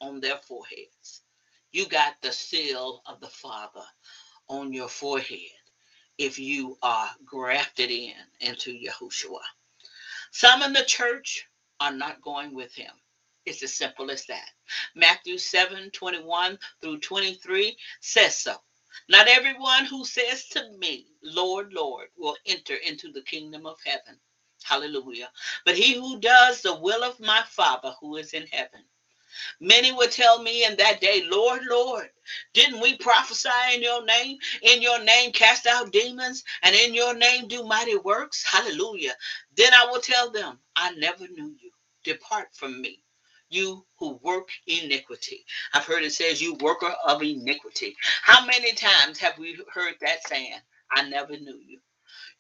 on 0.04 0.20
their 0.20 0.38
foreheads. 0.38 1.22
You 1.72 1.88
got 1.88 2.16
the 2.22 2.32
seal 2.32 3.02
of 3.06 3.20
the 3.22 3.30
Father 3.30 3.86
on 4.50 4.74
your 4.74 4.90
forehead 4.90 5.40
if 6.18 6.38
you 6.38 6.78
are 6.84 7.10
grafted 7.26 7.90
in 7.90 8.14
into 8.42 8.72
Yahushua. 8.72 9.42
Some 10.32 10.62
in 10.62 10.74
the 10.74 10.84
church 10.84 11.48
are 11.80 11.94
not 11.94 12.22
going 12.22 12.54
with 12.54 12.74
him. 12.76 12.92
It's 13.46 13.64
as 13.64 13.74
simple 13.74 14.12
as 14.12 14.26
that. 14.26 14.50
Matthew 14.96 15.38
7 15.38 15.90
21 15.92 16.58
through 16.82 17.00
23 17.00 17.78
says 18.02 18.38
so. 18.38 18.56
Not 19.10 19.28
everyone 19.28 19.86
who 19.86 20.06
says 20.06 20.48
to 20.50 20.70
me, 20.78 21.08
Lord, 21.24 21.74
Lord, 21.74 22.10
will 22.18 22.38
enter 22.46 22.76
into 22.76 23.12
the 23.12 23.24
kingdom 23.24 23.66
of 23.66 23.78
heaven. 23.86 24.20
Hallelujah. 24.64 25.30
But 25.66 25.76
he 25.76 25.96
who 25.96 26.20
does 26.20 26.62
the 26.62 26.76
will 26.76 27.04
of 27.04 27.20
my 27.20 27.44
Father 27.48 27.94
who 28.00 28.18
is 28.18 28.34
in 28.34 28.48
heaven. 28.48 28.84
Many 29.62 29.92
will 29.92 30.10
tell 30.10 30.42
me 30.44 30.66
in 30.66 30.78
that 30.78 31.02
day, 31.02 31.24
Lord, 31.30 31.62
Lord, 31.70 32.10
didn't 32.54 32.82
we 32.82 32.98
prophesy 32.98 33.50
in 33.76 33.84
your 33.84 34.06
name? 34.06 34.38
In 34.64 34.82
your 34.82 35.04
name 35.04 35.34
cast 35.34 35.68
out 35.68 35.92
demons, 35.94 36.44
and 36.64 36.76
in 36.76 36.94
your 36.94 37.16
name 37.16 37.48
do 37.48 37.64
mighty 37.64 37.98
works? 37.98 38.44
Hallelujah. 38.46 39.14
Then 39.58 39.74
I 39.74 39.88
will 39.92 40.02
tell 40.02 40.32
them, 40.32 40.60
I 40.76 40.92
never 40.96 41.28
knew 41.28 41.56
you. 41.62 41.72
Depart 42.06 42.50
from 42.54 42.82
me, 42.82 43.04
you 43.50 43.86
who 44.00 44.20
work 44.24 44.50
iniquity. 44.68 45.46
I've 45.74 45.86
heard 45.86 46.04
it 46.04 46.14
says, 46.14 46.42
you 46.42 46.56
worker 46.56 46.94
of 47.08 47.24
iniquity. 47.24 47.96
How 48.24 48.46
many 48.46 48.74
times 48.74 49.20
have 49.20 49.38
we 49.40 49.60
heard 49.74 49.96
that 50.02 50.28
saying? 50.28 50.56
I 50.92 51.10
never 51.10 51.34
knew 51.38 51.60
you. 51.68 51.80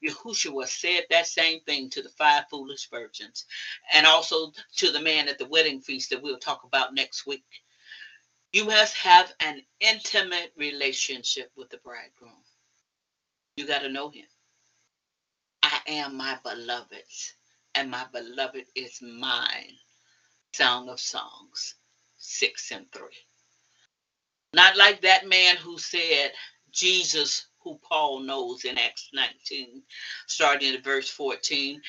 Yahushua 0.04 0.68
said 0.68 1.04
that 1.10 1.28
same 1.28 1.62
thing 1.62 1.89
to 1.89 2.01
the 2.01 2.10
five 2.10 2.43
foolish 2.49 2.89
virgins 2.89 3.45
and 3.93 4.06
also 4.06 4.51
to 4.76 4.91
the 4.91 5.01
man 5.01 5.30
at 5.30 5.38
the 5.38 5.47
wedding 5.47 5.82
feast 5.82 6.10
that 6.10 6.22
we'll 6.22 6.38
talk 6.38 6.64
about 6.64 6.93
next 6.93 7.26
week. 7.26 7.43
You 8.51 8.66
must 8.66 8.95
have 8.97 9.34
an 9.39 9.62
intimate 9.80 10.51
relationship 10.58 11.51
with 11.56 11.70
the 11.70 11.78
bridegroom. 11.78 12.32
You 13.56 13.66
got 13.66 13.82
to 13.82 13.89
know 13.89 14.10
him. 14.10 14.26
I 15.64 15.80
am 15.88 16.18
my 16.18 16.38
beloved's, 16.43 17.34
and 17.74 17.89
my 17.89 18.06
beloved 18.12 18.66
is 18.76 19.01
mine. 19.01 19.78
Song 20.54 20.89
of 20.89 20.99
Songs 20.99 21.76
6 22.18 22.72
and 22.72 22.91
3. 22.91 23.01
Not 24.54 24.78
like 24.78 25.01
that 25.01 25.28
man 25.28 25.56
who 25.56 25.80
said, 25.80 26.32
Jesus, 26.72 27.47
who 27.64 27.80
Paul 27.88 28.22
knows 28.22 28.66
in 28.66 28.78
Acts 28.78 29.09
19, 29.14 29.84
starting 30.28 30.76
at 30.76 30.84
verse 30.84 31.09
14, 31.09 31.82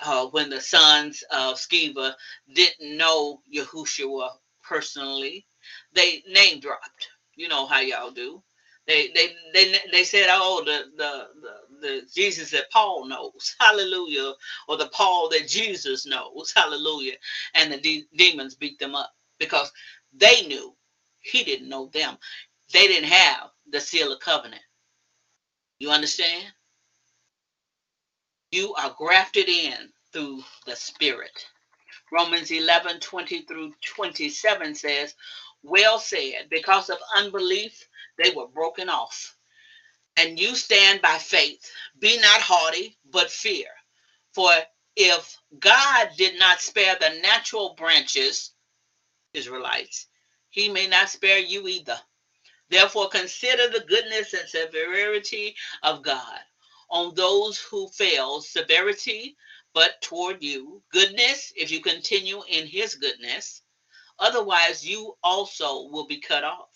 uh, 0.00 0.26
when 0.28 0.50
the 0.50 0.60
sons 0.60 1.24
of 1.32 1.56
Sceva 1.56 2.14
didn't 2.54 2.96
know 2.98 3.40
Yahushua 3.54 4.30
personally, 4.62 5.46
they 5.94 6.22
name 6.28 6.60
dropped. 6.60 7.08
You 7.36 7.48
know 7.48 7.66
how 7.66 7.80
y'all 7.80 8.10
do. 8.12 8.42
They 8.86 9.08
they 9.14 9.34
they 9.54 9.74
they 9.92 10.04
said, 10.04 10.26
"Oh, 10.30 10.62
the 10.64 10.84
the 10.96 11.28
the, 11.42 11.88
the 11.88 12.02
Jesus 12.14 12.50
that 12.52 12.70
Paul 12.70 13.06
knows, 13.06 13.54
Hallelujah," 13.60 14.34
or 14.68 14.76
the 14.76 14.88
Paul 14.88 15.28
that 15.30 15.48
Jesus 15.48 16.06
knows, 16.06 16.52
Hallelujah. 16.54 17.14
And 17.54 17.72
the 17.72 17.80
de- 17.80 18.06
demons 18.16 18.56
beat 18.56 18.78
them 18.80 18.94
up 18.94 19.10
because 19.38 19.72
they 20.14 20.42
knew 20.46 20.74
he 21.22 21.44
didn't 21.44 21.68
know 21.68 21.86
them. 21.92 22.18
They 22.72 22.88
didn't 22.88 23.10
have 23.10 23.50
the 23.70 23.80
seal 23.80 24.12
of 24.12 24.20
covenant. 24.20 24.62
You 25.82 25.90
understand? 25.90 26.44
You 28.52 28.72
are 28.74 28.94
grafted 28.96 29.48
in 29.48 29.92
through 30.12 30.44
the 30.64 30.76
Spirit. 30.76 31.44
Romans 32.12 32.52
11 32.52 33.00
20 33.00 33.42
through 33.46 33.72
27 33.84 34.76
says, 34.76 35.16
Well 35.64 35.98
said, 35.98 36.46
because 36.50 36.88
of 36.88 36.98
unbelief, 37.16 37.84
they 38.16 38.30
were 38.30 38.46
broken 38.46 38.88
off. 38.88 39.36
And 40.16 40.38
you 40.38 40.54
stand 40.54 41.02
by 41.02 41.18
faith. 41.18 41.68
Be 41.98 42.16
not 42.18 42.40
haughty, 42.40 42.96
but 43.10 43.28
fear. 43.28 43.66
For 44.34 44.52
if 44.94 45.36
God 45.58 46.10
did 46.16 46.38
not 46.38 46.60
spare 46.60 46.96
the 47.00 47.18
natural 47.22 47.74
branches, 47.76 48.52
Israelites, 49.34 50.06
he 50.48 50.68
may 50.68 50.86
not 50.86 51.08
spare 51.08 51.40
you 51.40 51.66
either. 51.66 51.98
Therefore, 52.72 53.10
consider 53.10 53.68
the 53.68 53.84
goodness 53.86 54.32
and 54.32 54.48
severity 54.48 55.54
of 55.82 56.02
God 56.02 56.40
on 56.88 57.14
those 57.14 57.58
who 57.58 57.86
fail, 57.88 58.40
severity, 58.40 59.36
but 59.74 60.00
toward 60.00 60.42
you, 60.42 60.82
goodness, 60.90 61.52
if 61.54 61.70
you 61.70 61.82
continue 61.82 62.40
in 62.48 62.66
his 62.66 62.94
goodness. 62.94 63.60
Otherwise, 64.18 64.88
you 64.88 65.14
also 65.22 65.88
will 65.90 66.06
be 66.06 66.18
cut 66.18 66.44
off. 66.44 66.70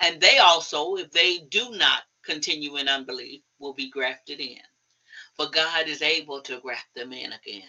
And 0.00 0.20
they 0.20 0.38
also, 0.38 0.94
if 0.94 1.10
they 1.10 1.38
do 1.38 1.72
not 1.72 2.02
continue 2.24 2.76
in 2.76 2.88
unbelief, 2.88 3.42
will 3.58 3.74
be 3.74 3.90
grafted 3.90 4.38
in. 4.38 4.60
For 5.34 5.48
God 5.50 5.88
is 5.88 6.02
able 6.02 6.40
to 6.42 6.60
graft 6.60 6.94
them 6.94 7.12
in 7.12 7.32
again. 7.32 7.68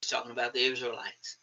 He's 0.00 0.10
talking 0.10 0.32
about 0.32 0.54
the 0.54 0.64
Israelites. 0.64 1.36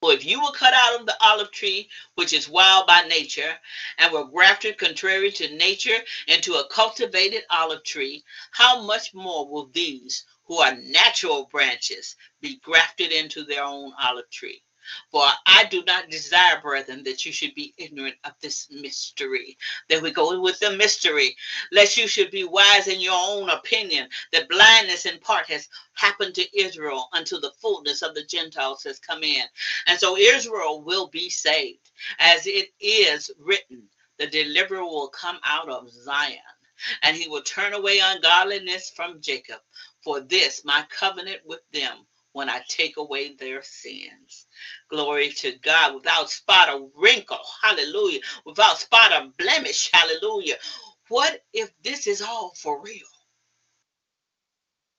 For 0.00 0.12
if 0.12 0.24
you 0.24 0.40
were 0.40 0.52
cut 0.52 0.74
out 0.74 1.00
of 1.00 1.06
the 1.06 1.16
olive 1.20 1.50
tree, 1.50 1.90
which 2.14 2.32
is 2.32 2.48
wild 2.48 2.86
by 2.86 3.02
nature, 3.02 3.58
and 3.98 4.12
were 4.12 4.26
grafted 4.26 4.78
contrary 4.78 5.32
to 5.32 5.48
nature 5.56 6.04
into 6.28 6.54
a 6.54 6.68
cultivated 6.68 7.44
olive 7.50 7.82
tree, 7.82 8.24
how 8.52 8.82
much 8.82 9.12
more 9.12 9.48
will 9.48 9.66
these 9.66 10.24
who 10.44 10.58
are 10.58 10.76
natural 10.76 11.46
branches 11.46 12.14
be 12.40 12.56
grafted 12.58 13.10
into 13.10 13.42
their 13.44 13.64
own 13.64 13.92
olive 14.00 14.30
tree? 14.30 14.62
For 15.10 15.26
I 15.46 15.64
do 15.64 15.84
not 15.84 16.10
desire, 16.10 16.60
brethren, 16.60 17.02
that 17.04 17.24
you 17.24 17.32
should 17.32 17.54
be 17.54 17.74
ignorant 17.78 18.16
of 18.24 18.32
this 18.40 18.68
mystery. 18.70 19.56
There 19.88 20.00
we 20.00 20.10
go 20.10 20.40
with 20.40 20.58
the 20.60 20.72
mystery. 20.72 21.36
Lest 21.72 21.96
you 21.96 22.08
should 22.08 22.30
be 22.30 22.44
wise 22.44 22.88
in 22.88 23.00
your 23.00 23.18
own 23.18 23.50
opinion, 23.50 24.08
that 24.32 24.48
blindness 24.48 25.06
in 25.06 25.18
part 25.20 25.46
has 25.46 25.68
happened 25.94 26.34
to 26.36 26.58
Israel 26.58 27.08
until 27.12 27.40
the 27.40 27.52
fullness 27.60 28.02
of 28.02 28.14
the 28.14 28.24
Gentiles 28.24 28.82
has 28.84 28.98
come 28.98 29.22
in. 29.22 29.44
And 29.86 29.98
so 29.98 30.16
Israel 30.16 30.82
will 30.82 31.08
be 31.08 31.30
saved, 31.30 31.90
as 32.18 32.46
it 32.46 32.70
is 32.80 33.30
written. 33.38 33.88
The 34.18 34.26
deliverer 34.26 34.84
will 34.84 35.08
come 35.08 35.38
out 35.44 35.68
of 35.68 35.90
Zion, 35.90 36.38
and 37.02 37.16
he 37.16 37.28
will 37.28 37.42
turn 37.42 37.72
away 37.74 38.00
ungodliness 38.02 38.90
from 38.94 39.20
Jacob. 39.20 39.60
For 40.02 40.20
this 40.20 40.64
my 40.64 40.84
covenant 40.90 41.40
with 41.44 41.60
them 41.72 42.06
when 42.32 42.48
I 42.48 42.62
take 42.68 42.96
away 42.96 43.34
their 43.34 43.62
sins. 43.62 44.46
Glory 44.90 45.30
to 45.30 45.52
God, 45.62 45.94
without 45.94 46.30
spot 46.30 46.68
or 46.72 46.88
wrinkle, 46.96 47.38
hallelujah, 47.62 48.20
without 48.44 48.78
spot 48.78 49.12
or 49.12 49.30
blemish, 49.38 49.90
hallelujah. 49.92 50.56
What 51.08 51.42
if 51.52 51.70
this 51.82 52.06
is 52.06 52.22
all 52.22 52.52
for 52.54 52.82
real? 52.82 53.06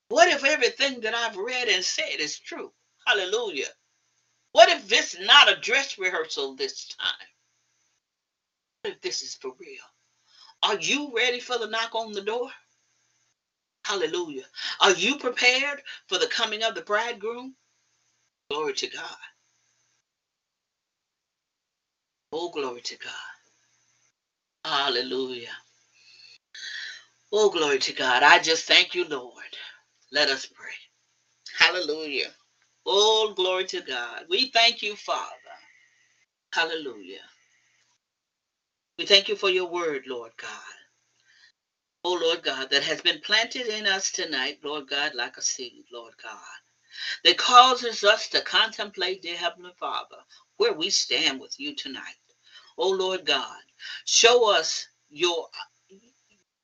What 0.08 0.28
if 0.28 0.44
everything 0.44 1.00
that 1.02 1.14
I've 1.14 1.36
read 1.36 1.68
and 1.68 1.84
said 1.84 2.18
is 2.18 2.38
true? 2.38 2.72
Hallelujah. 3.06 3.68
What 4.52 4.68
if 4.68 4.88
this 4.88 5.14
is 5.14 5.26
not 5.26 5.50
a 5.50 5.60
dress 5.60 5.98
rehearsal 5.98 6.56
this 6.56 6.88
time? 6.88 7.28
What 8.82 8.94
if 8.94 9.00
this 9.00 9.22
is 9.22 9.36
for 9.36 9.52
real? 9.60 9.84
Are 10.62 10.78
you 10.78 11.12
ready 11.16 11.40
for 11.40 11.58
the 11.58 11.68
knock 11.68 11.94
on 11.94 12.12
the 12.12 12.22
door? 12.22 12.50
Hallelujah. 13.86 14.44
Are 14.80 14.92
you 14.94 15.18
prepared 15.18 15.82
for 16.08 16.18
the 16.18 16.28
coming 16.28 16.62
of 16.64 16.74
the 16.74 16.82
bridegroom? 16.82 17.54
Glory 18.50 18.74
to 18.74 18.88
God. 18.88 19.16
Oh, 22.32 22.50
glory 22.50 22.82
to 22.82 22.98
God. 22.98 23.12
Hallelujah. 24.64 25.50
Oh, 27.32 27.50
glory 27.50 27.78
to 27.80 27.94
God. 27.94 28.22
I 28.22 28.38
just 28.40 28.66
thank 28.66 28.94
you, 28.94 29.06
Lord. 29.08 29.34
Let 30.12 30.30
us 30.30 30.46
pray. 30.46 30.68
Hallelujah. 31.58 32.30
Oh, 32.86 33.34
glory 33.36 33.66
to 33.66 33.82
God. 33.82 34.24
We 34.30 34.46
thank 34.54 34.82
you, 34.82 34.96
Father. 34.96 35.26
Hallelujah. 36.52 37.20
We 38.98 39.06
thank 39.06 39.28
you 39.28 39.36
for 39.36 39.50
your 39.50 39.66
word, 39.68 40.04
Lord 40.08 40.32
God. 40.40 40.79
Oh, 42.04 42.14
Lord 42.14 42.42
God, 42.42 42.70
that 42.70 42.82
has 42.84 43.02
been 43.02 43.20
planted 43.20 43.66
in 43.66 43.86
us 43.86 44.10
tonight, 44.10 44.58
Lord 44.64 44.88
God, 44.88 45.14
like 45.14 45.36
a 45.36 45.42
seed, 45.42 45.84
Lord 45.92 46.14
God, 46.22 46.40
that 47.24 47.38
causes 47.38 48.04
us 48.04 48.28
to 48.30 48.42
contemplate, 48.42 49.22
dear 49.22 49.36
Heavenly 49.36 49.72
Father, 49.80 50.16
where 50.58 50.74
we 50.74 50.90
stand 50.90 51.40
with 51.40 51.54
you 51.58 51.74
tonight. 51.76 52.16
Oh, 52.78 52.90
Lord 52.90 53.26
God, 53.26 53.58
show 54.06 54.50
us 54.54 54.86
your 55.10 55.48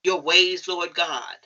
your 0.05 0.21
ways, 0.23 0.69
Lord 0.69 0.95
God. 0.95 1.37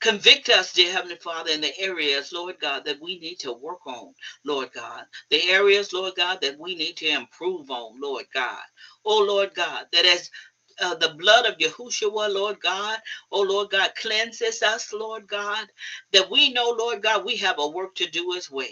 Convict 0.00 0.50
us, 0.50 0.74
dear 0.74 0.92
Heavenly 0.92 1.16
Father, 1.16 1.50
in 1.50 1.62
the 1.62 1.78
areas, 1.80 2.30
Lord 2.32 2.56
God, 2.60 2.84
that 2.84 3.00
we 3.00 3.18
need 3.18 3.38
to 3.40 3.52
work 3.52 3.86
on, 3.86 4.12
Lord 4.44 4.70
God. 4.74 5.04
The 5.30 5.42
areas, 5.50 5.92
Lord 5.92 6.14
God, 6.16 6.38
that 6.42 6.58
we 6.58 6.74
need 6.74 6.96
to 6.98 7.08
improve 7.08 7.70
on, 7.70 7.98
Lord 8.00 8.26
God. 8.34 8.60
Oh, 9.06 9.24
Lord 9.26 9.54
God, 9.54 9.86
that 9.92 10.04
as 10.04 10.30
uh, 10.80 10.94
the 10.96 11.10
blood 11.18 11.46
of 11.46 11.58
Yahushua, 11.58 12.34
Lord 12.34 12.60
God. 12.60 12.98
Oh, 13.32 13.42
Lord 13.42 13.70
God, 13.70 13.92
cleanses 13.96 14.62
us, 14.62 14.92
Lord 14.92 15.28
God, 15.28 15.68
that 16.12 16.30
we 16.30 16.52
know, 16.52 16.70
Lord 16.78 17.02
God, 17.02 17.24
we 17.24 17.36
have 17.38 17.58
a 17.58 17.68
work 17.68 17.96
to 17.96 18.10
do 18.10 18.34
as 18.36 18.50
well. 18.50 18.68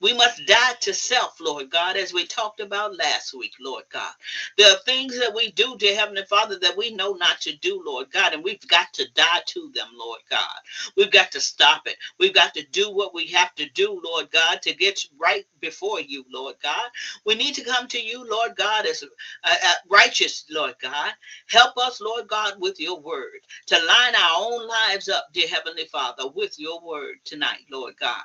We 0.00 0.12
must 0.14 0.46
die 0.46 0.74
to 0.82 0.94
self, 0.94 1.40
Lord 1.40 1.70
God, 1.70 1.96
as 1.96 2.12
we 2.12 2.26
talked 2.26 2.60
about 2.60 2.96
last 2.98 3.34
week, 3.34 3.54
Lord 3.60 3.84
God. 3.90 4.12
There 4.58 4.70
are 4.72 4.78
things 4.80 5.18
that 5.18 5.34
we 5.34 5.52
do, 5.52 5.76
dear 5.78 5.96
Heavenly 5.96 6.24
Father, 6.24 6.58
that 6.60 6.76
we 6.76 6.94
know 6.94 7.14
not 7.14 7.40
to 7.42 7.56
do, 7.56 7.82
Lord 7.84 8.10
God, 8.12 8.34
and 8.34 8.44
we've 8.44 8.66
got 8.68 8.92
to 8.94 9.06
die 9.14 9.42
to 9.46 9.72
them, 9.74 9.88
Lord 9.98 10.20
God. 10.30 10.48
We've 10.96 11.10
got 11.12 11.32
to 11.32 11.40
stop 11.40 11.86
it. 11.86 11.96
We've 12.20 12.34
got 12.34 12.54
to 12.54 12.64
do 12.72 12.92
what 12.94 13.14
we 13.14 13.26
have 13.28 13.54
to 13.56 13.68
do, 13.70 14.00
Lord 14.04 14.30
God, 14.30 14.62
to 14.62 14.74
get 14.74 15.00
right 15.20 15.46
before 15.60 16.00
you, 16.00 16.24
Lord 16.32 16.56
God. 16.62 16.90
We 17.26 17.34
need 17.34 17.54
to 17.56 17.64
come 17.64 17.88
to 17.88 18.00
you, 18.02 18.28
Lord 18.28 18.56
God, 18.56 18.86
as 18.86 19.02
uh, 19.02 19.06
uh, 19.44 19.74
righteous, 19.90 20.44
Lord 20.50 20.74
God. 20.82 21.12
Help 21.48 21.76
us, 21.78 22.00
Lord 22.00 22.28
God, 22.28 22.54
with 22.60 22.80
your 22.80 23.00
word 23.00 23.40
to 23.68 23.76
line 23.76 24.14
our 24.16 24.36
own 24.36 24.68
lives 24.68 25.08
up, 25.08 25.28
dear 25.32 25.48
Heavenly 25.48 25.86
Father, 25.86 26.24
with 26.34 26.58
your 26.58 26.80
word 26.86 27.16
tonight, 27.24 27.66
Lord 27.70 27.94
God. 27.98 28.22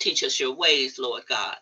Teach 0.00 0.24
us 0.24 0.40
your 0.40 0.54
ways, 0.54 0.98
Lord 0.98 1.24
God. 1.28 1.56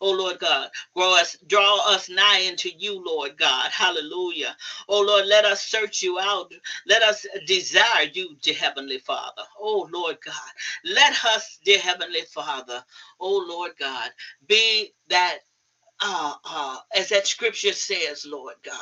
Oh, 0.00 0.12
Lord 0.12 0.38
God, 0.40 0.70
grow 0.96 1.14
us, 1.16 1.36
draw 1.48 1.80
us 1.88 2.08
nigh 2.10 2.40
into 2.40 2.70
you, 2.70 3.02
Lord 3.04 3.38
God. 3.38 3.70
Hallelujah. 3.70 4.56
Oh, 4.88 5.02
Lord, 5.02 5.26
let 5.26 5.44
us 5.44 5.62
search 5.62 6.02
you 6.02 6.18
out. 6.20 6.52
Let 6.86 7.02
us 7.02 7.26
desire 7.46 8.06
you, 8.12 8.36
dear 8.42 8.54
Heavenly 8.54 8.98
Father. 8.98 9.42
Oh, 9.60 9.88
Lord 9.92 10.18
God, 10.24 10.34
let 10.84 11.24
us, 11.26 11.58
dear 11.64 11.80
Heavenly 11.80 12.22
Father, 12.22 12.84
oh, 13.20 13.44
Lord 13.48 13.72
God, 13.78 14.10
be 14.48 14.92
that, 15.08 15.38
uh, 16.00 16.34
uh, 16.44 16.78
as 16.96 17.10
that 17.10 17.26
scripture 17.26 17.72
says, 17.74 18.26
Lord 18.26 18.56
God. 18.64 18.76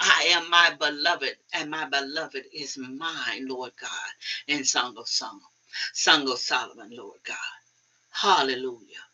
I 0.00 0.28
am 0.32 0.50
my 0.50 0.76
beloved, 0.78 1.36
and 1.54 1.70
my 1.70 1.86
beloved 1.86 2.44
is 2.54 2.78
mine, 2.78 3.48
Lord 3.48 3.72
God, 3.80 3.90
in 4.48 4.64
Song 4.64 4.96
of 4.98 5.08
Song, 5.08 5.40
Song 5.94 6.30
of 6.30 6.38
Solomon, 6.38 6.90
Lord 6.92 7.20
God. 7.24 7.36
Hallelujah. 8.10 9.04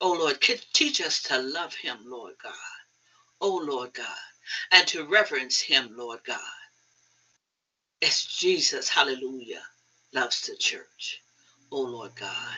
Oh 0.00 0.12
Lord, 0.14 0.40
teach 0.40 1.00
us 1.00 1.22
to 1.24 1.38
love 1.40 1.74
him, 1.74 1.98
Lord 2.06 2.34
God. 2.42 2.52
Oh 3.40 3.56
Lord 3.64 3.92
God, 3.94 4.06
and 4.72 4.86
to 4.88 5.04
reverence 5.06 5.60
him, 5.60 5.90
Lord 5.96 6.20
God. 6.26 6.38
As 8.02 8.24
Jesus, 8.24 8.88
hallelujah, 8.88 9.62
loves 10.14 10.46
the 10.46 10.56
church. 10.56 11.22
Oh 11.72 11.82
Lord 11.82 12.12
God. 12.16 12.56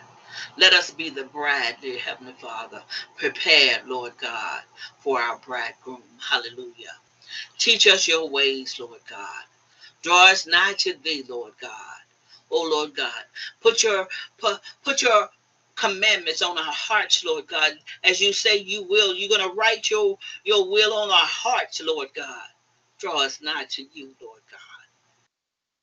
Let 0.56 0.74
us 0.74 0.90
be 0.90 1.10
the 1.10 1.24
bride, 1.24 1.76
dear 1.82 1.98
Heavenly 1.98 2.34
Father, 2.40 2.82
prepared, 3.16 3.86
Lord 3.88 4.12
God, 4.20 4.62
for 5.00 5.20
our 5.20 5.38
bridegroom. 5.38 6.02
Hallelujah. 6.20 6.96
Teach 7.58 7.86
us 7.86 8.08
your 8.08 8.28
ways, 8.30 8.78
Lord 8.80 9.00
God. 9.08 9.44
Draw 10.02 10.30
us 10.32 10.46
nigh 10.46 10.74
to 10.78 10.94
thee, 11.04 11.24
Lord 11.28 11.54
God. 11.60 12.01
Oh 12.53 12.68
Lord 12.70 12.96
God. 12.96 13.24
Put 13.62 13.82
your 13.82 14.09
put, 14.38 14.61
put 14.84 15.03
your 15.03 15.28
commandments 15.76 16.42
on 16.42 16.59
our 16.59 16.72
hearts, 16.72 17.24
Lord 17.24 17.46
God. 17.48 17.72
As 18.05 18.20
you 18.20 18.32
say 18.32 18.59
you 18.59 18.84
will, 18.84 19.14
you're 19.14 19.30
to 19.48 19.55
write 19.55 19.90
your, 19.90 20.18
your 20.44 20.70
will 20.70 20.94
on 20.94 21.11
our 21.11 21.16
hearts, 21.18 21.82
Lord 21.84 22.09
God. 22.14 22.48
Draw 22.98 23.22
us 23.22 23.40
nigh 23.42 23.64
to 23.70 23.82
you, 23.92 24.14
Lord 24.22 24.42
God. 24.50 24.71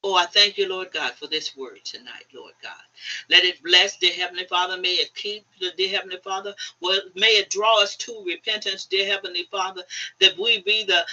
Oh, 0.01 0.15
I 0.15 0.27
thank 0.27 0.57
you, 0.57 0.69
Lord 0.69 0.91
God, 0.93 1.11
for 1.15 1.27
this 1.27 1.57
word 1.57 1.83
tonight, 1.83 2.23
Lord 2.33 2.53
God. 2.63 2.71
Let 3.29 3.43
it 3.43 3.61
bless, 3.61 3.97
dear 3.97 4.13
Heavenly 4.13 4.45
Father. 4.45 4.77
May 4.79 4.93
it 4.93 5.13
keep, 5.13 5.45
dear 5.75 5.89
Heavenly 5.89 6.19
Father. 6.23 6.55
Well, 6.79 7.01
may 7.15 7.27
it 7.27 7.49
draw 7.49 7.81
us 7.81 7.97
to 7.97 8.23
repentance, 8.25 8.85
dear 8.85 9.05
Heavenly 9.05 9.49
Father, 9.51 9.83
that 10.21 10.37
we 10.39 10.61
be 10.61 10.85
the 10.85 11.05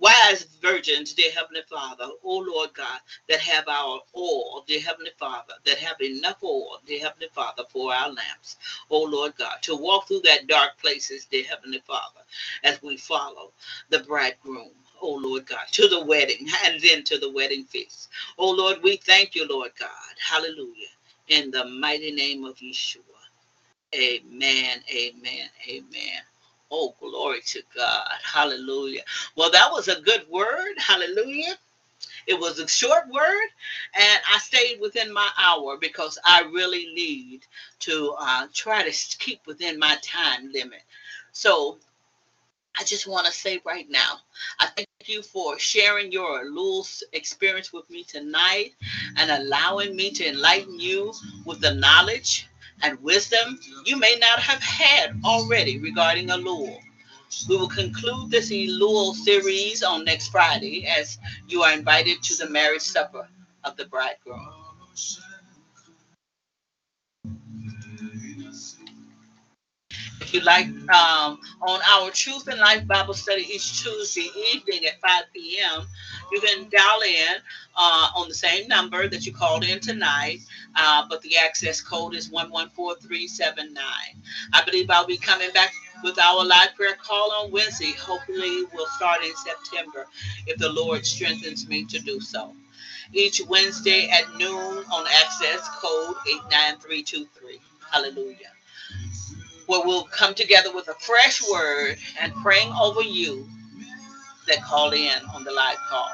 wise 0.00 0.44
virgins, 0.60 1.14
dear 1.14 1.30
Heavenly 1.32 1.62
Father. 1.70 2.04
Oh, 2.22 2.44
Lord 2.46 2.74
God, 2.74 3.00
that 3.30 3.40
have 3.40 3.68
our 3.68 4.00
oil, 4.14 4.64
dear 4.66 4.82
Heavenly 4.82 5.12
Father, 5.18 5.54
that 5.64 5.78
have 5.78 6.00
enough 6.02 6.42
oil, 6.44 6.80
dear 6.86 7.00
Heavenly 7.00 7.28
Father, 7.34 7.62
for 7.70 7.94
our 7.94 8.08
lamps. 8.08 8.58
Oh, 8.90 9.04
Lord 9.04 9.34
God, 9.38 9.56
to 9.62 9.76
walk 9.76 10.08
through 10.08 10.20
that 10.24 10.46
dark 10.46 10.76
places, 10.78 11.24
dear 11.24 11.44
Heavenly 11.44 11.82
Father, 11.86 12.20
as 12.64 12.82
we 12.82 12.98
follow 12.98 13.52
the 13.88 14.00
bridegroom 14.00 14.72
oh 15.02 15.14
Lord 15.16 15.46
God, 15.46 15.66
to 15.72 15.88
the 15.88 16.04
wedding 16.04 16.48
and 16.66 16.80
then 16.82 17.04
to 17.04 17.18
the 17.18 17.30
wedding 17.32 17.64
feast. 17.64 18.08
Oh 18.38 18.50
Lord, 18.52 18.78
we 18.82 18.96
thank 18.98 19.34
you, 19.34 19.48
Lord 19.48 19.72
God. 19.78 19.90
Hallelujah. 20.28 20.88
In 21.28 21.50
the 21.50 21.64
mighty 21.66 22.12
name 22.12 22.44
of 22.44 22.56
Yeshua. 22.56 23.00
Amen. 23.94 24.80
Amen. 24.94 25.48
Amen. 25.68 26.22
Oh, 26.70 26.94
glory 27.00 27.40
to 27.46 27.62
God. 27.76 28.08
Hallelujah. 28.24 29.02
Well, 29.36 29.50
that 29.52 29.70
was 29.72 29.88
a 29.88 30.00
good 30.02 30.24
word. 30.30 30.74
Hallelujah. 30.78 31.54
It 32.26 32.40
was 32.40 32.58
a 32.60 32.68
short 32.68 33.08
word, 33.10 33.48
and 33.94 34.20
I 34.34 34.38
stayed 34.40 34.80
within 34.80 35.12
my 35.12 35.28
hour 35.38 35.78
because 35.78 36.18
I 36.24 36.42
really 36.54 36.86
need 36.94 37.42
to 37.80 38.16
uh, 38.20 38.48
try 38.54 38.88
to 38.88 39.18
keep 39.18 39.46
within 39.46 39.78
my 39.78 39.98
time 40.02 40.52
limit. 40.52 40.82
So 41.32 41.80
I 42.78 42.84
just 42.84 43.06
want 43.06 43.26
to 43.26 43.32
say 43.32 43.60
right 43.64 43.88
now, 43.88 44.18
I 44.60 44.66
thank 44.66 44.88
you 45.06 45.22
for 45.22 45.58
sharing 45.58 46.12
your 46.12 46.44
little 46.44 46.86
experience 47.12 47.72
with 47.72 47.88
me 47.88 48.04
tonight 48.04 48.72
and 49.16 49.30
allowing 49.30 49.96
me 49.96 50.10
to 50.10 50.28
enlighten 50.28 50.78
you 50.78 51.12
with 51.46 51.60
the 51.60 51.74
knowledge 51.74 52.48
and 52.82 53.02
wisdom 53.02 53.58
you 53.86 53.98
may 53.98 54.16
not 54.20 54.38
have 54.40 54.60
had 54.60 55.18
already 55.24 55.78
regarding 55.78 56.28
Elul. 56.28 56.78
We 57.48 57.56
will 57.56 57.68
conclude 57.68 58.30
this 58.30 58.50
Elul 58.50 59.14
series 59.14 59.82
on 59.82 60.04
next 60.04 60.28
Friday 60.28 60.86
as 60.86 61.18
you 61.48 61.62
are 61.62 61.72
invited 61.72 62.22
to 62.24 62.36
the 62.36 62.50
marriage 62.50 62.82
supper 62.82 63.28
of 63.64 63.76
the 63.76 63.86
bridegroom. 63.86 64.48
If 70.26 70.34
you 70.34 70.40
like, 70.40 70.66
um, 70.88 71.38
on 71.62 71.80
our 71.88 72.10
Truth 72.10 72.48
and 72.48 72.58
Life 72.58 72.84
Bible 72.84 73.14
study 73.14 73.42
each 73.42 73.84
Tuesday 73.84 74.28
evening 74.52 74.84
at 74.84 75.00
5 75.00 75.22
p.m., 75.32 75.86
you 76.32 76.40
can 76.40 76.68
dial 76.68 77.00
in 77.02 77.36
uh, 77.76 78.08
on 78.16 78.26
the 78.26 78.34
same 78.34 78.66
number 78.66 79.06
that 79.06 79.24
you 79.24 79.32
called 79.32 79.62
in 79.62 79.78
tonight, 79.78 80.40
uh, 80.74 81.06
but 81.08 81.22
the 81.22 81.36
access 81.36 81.80
code 81.80 82.16
is 82.16 82.28
114379. 82.32 83.84
I 84.52 84.64
believe 84.64 84.90
I'll 84.90 85.06
be 85.06 85.16
coming 85.16 85.52
back 85.54 85.72
with 86.02 86.18
our 86.18 86.44
live 86.44 86.74
prayer 86.74 86.96
call 87.00 87.30
on 87.30 87.52
Wednesday. 87.52 87.92
Hopefully, 87.92 88.64
we'll 88.74 88.88
start 88.96 89.22
in 89.22 89.32
September 89.36 90.08
if 90.48 90.58
the 90.58 90.72
Lord 90.72 91.06
strengthens 91.06 91.68
me 91.68 91.84
to 91.84 92.00
do 92.00 92.18
so. 92.18 92.52
Each 93.12 93.40
Wednesday 93.48 94.08
at 94.08 94.36
noon 94.36 94.84
on 94.92 95.06
access 95.22 95.68
code 95.80 96.16
89323. 96.26 97.60
Hallelujah 97.92 98.55
where 99.66 99.84
we'll 99.84 100.04
come 100.04 100.34
together 100.34 100.74
with 100.74 100.88
a 100.88 100.94
fresh 100.94 101.42
word 101.50 101.96
and 102.20 102.34
praying 102.36 102.72
over 102.80 103.02
you 103.02 103.48
that 104.46 104.62
call 104.62 104.92
in 104.92 105.18
on 105.34 105.44
the 105.44 105.52
live 105.52 105.78
call. 105.88 106.10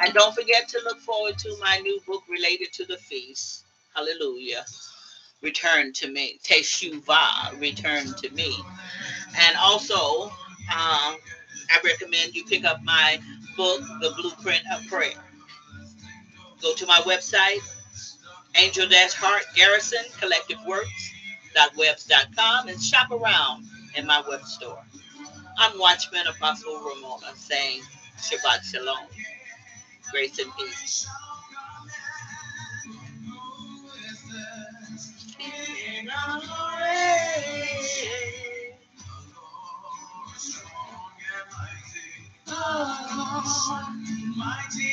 And 0.00 0.14
don't 0.14 0.34
forget 0.34 0.68
to 0.68 0.80
look 0.84 1.00
forward 1.00 1.38
to 1.38 1.56
my 1.60 1.78
new 1.78 2.00
book 2.06 2.22
related 2.28 2.72
to 2.74 2.84
the 2.86 2.96
feast. 2.96 3.64
Hallelujah. 3.94 4.64
Return 5.42 5.92
to 5.94 6.08
me. 6.10 6.38
Teshuvah, 6.44 7.60
return 7.60 8.06
to 8.14 8.30
me. 8.30 8.56
And 9.36 9.56
also, 9.58 10.26
um, 10.26 10.30
I 10.70 11.80
recommend 11.84 12.34
you 12.34 12.44
pick 12.44 12.64
up 12.64 12.82
my 12.84 13.18
book, 13.56 13.80
The 14.00 14.12
Blueprint 14.20 14.62
of 14.72 14.86
Prayer. 14.86 15.12
Go 16.60 16.74
to 16.74 16.86
my 16.86 16.98
website, 16.98 17.58
Angel 18.56 18.86
Heart 18.88 19.42
Garrison 19.56 20.04
Collective 20.20 20.58
Works 20.66 21.12
webs.com 21.76 22.68
and 22.68 22.82
shop 22.82 23.10
around 23.10 23.64
in 23.96 24.06
my 24.06 24.22
web 24.28 24.44
store. 24.44 24.82
I'm 25.58 25.78
Watchman 25.78 26.26
Apostle 26.26 26.80
Ramona 26.80 27.34
saying 27.36 27.82
Shabbat 28.18 28.62
Shalom. 28.64 29.06
Grace 30.10 30.38
and 30.38 30.50
peace. 30.56 31.06
Mighty 44.36 44.92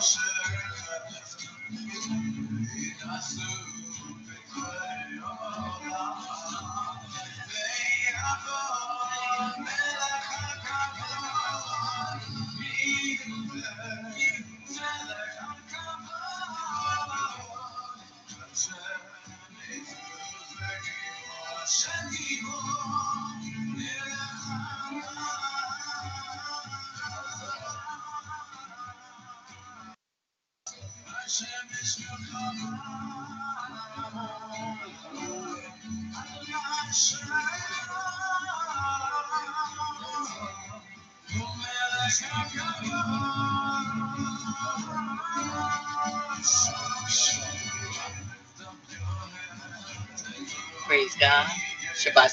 Shabbat 0.00 0.59
Praise 3.10 3.40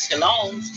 Shabbat 0.09 0.76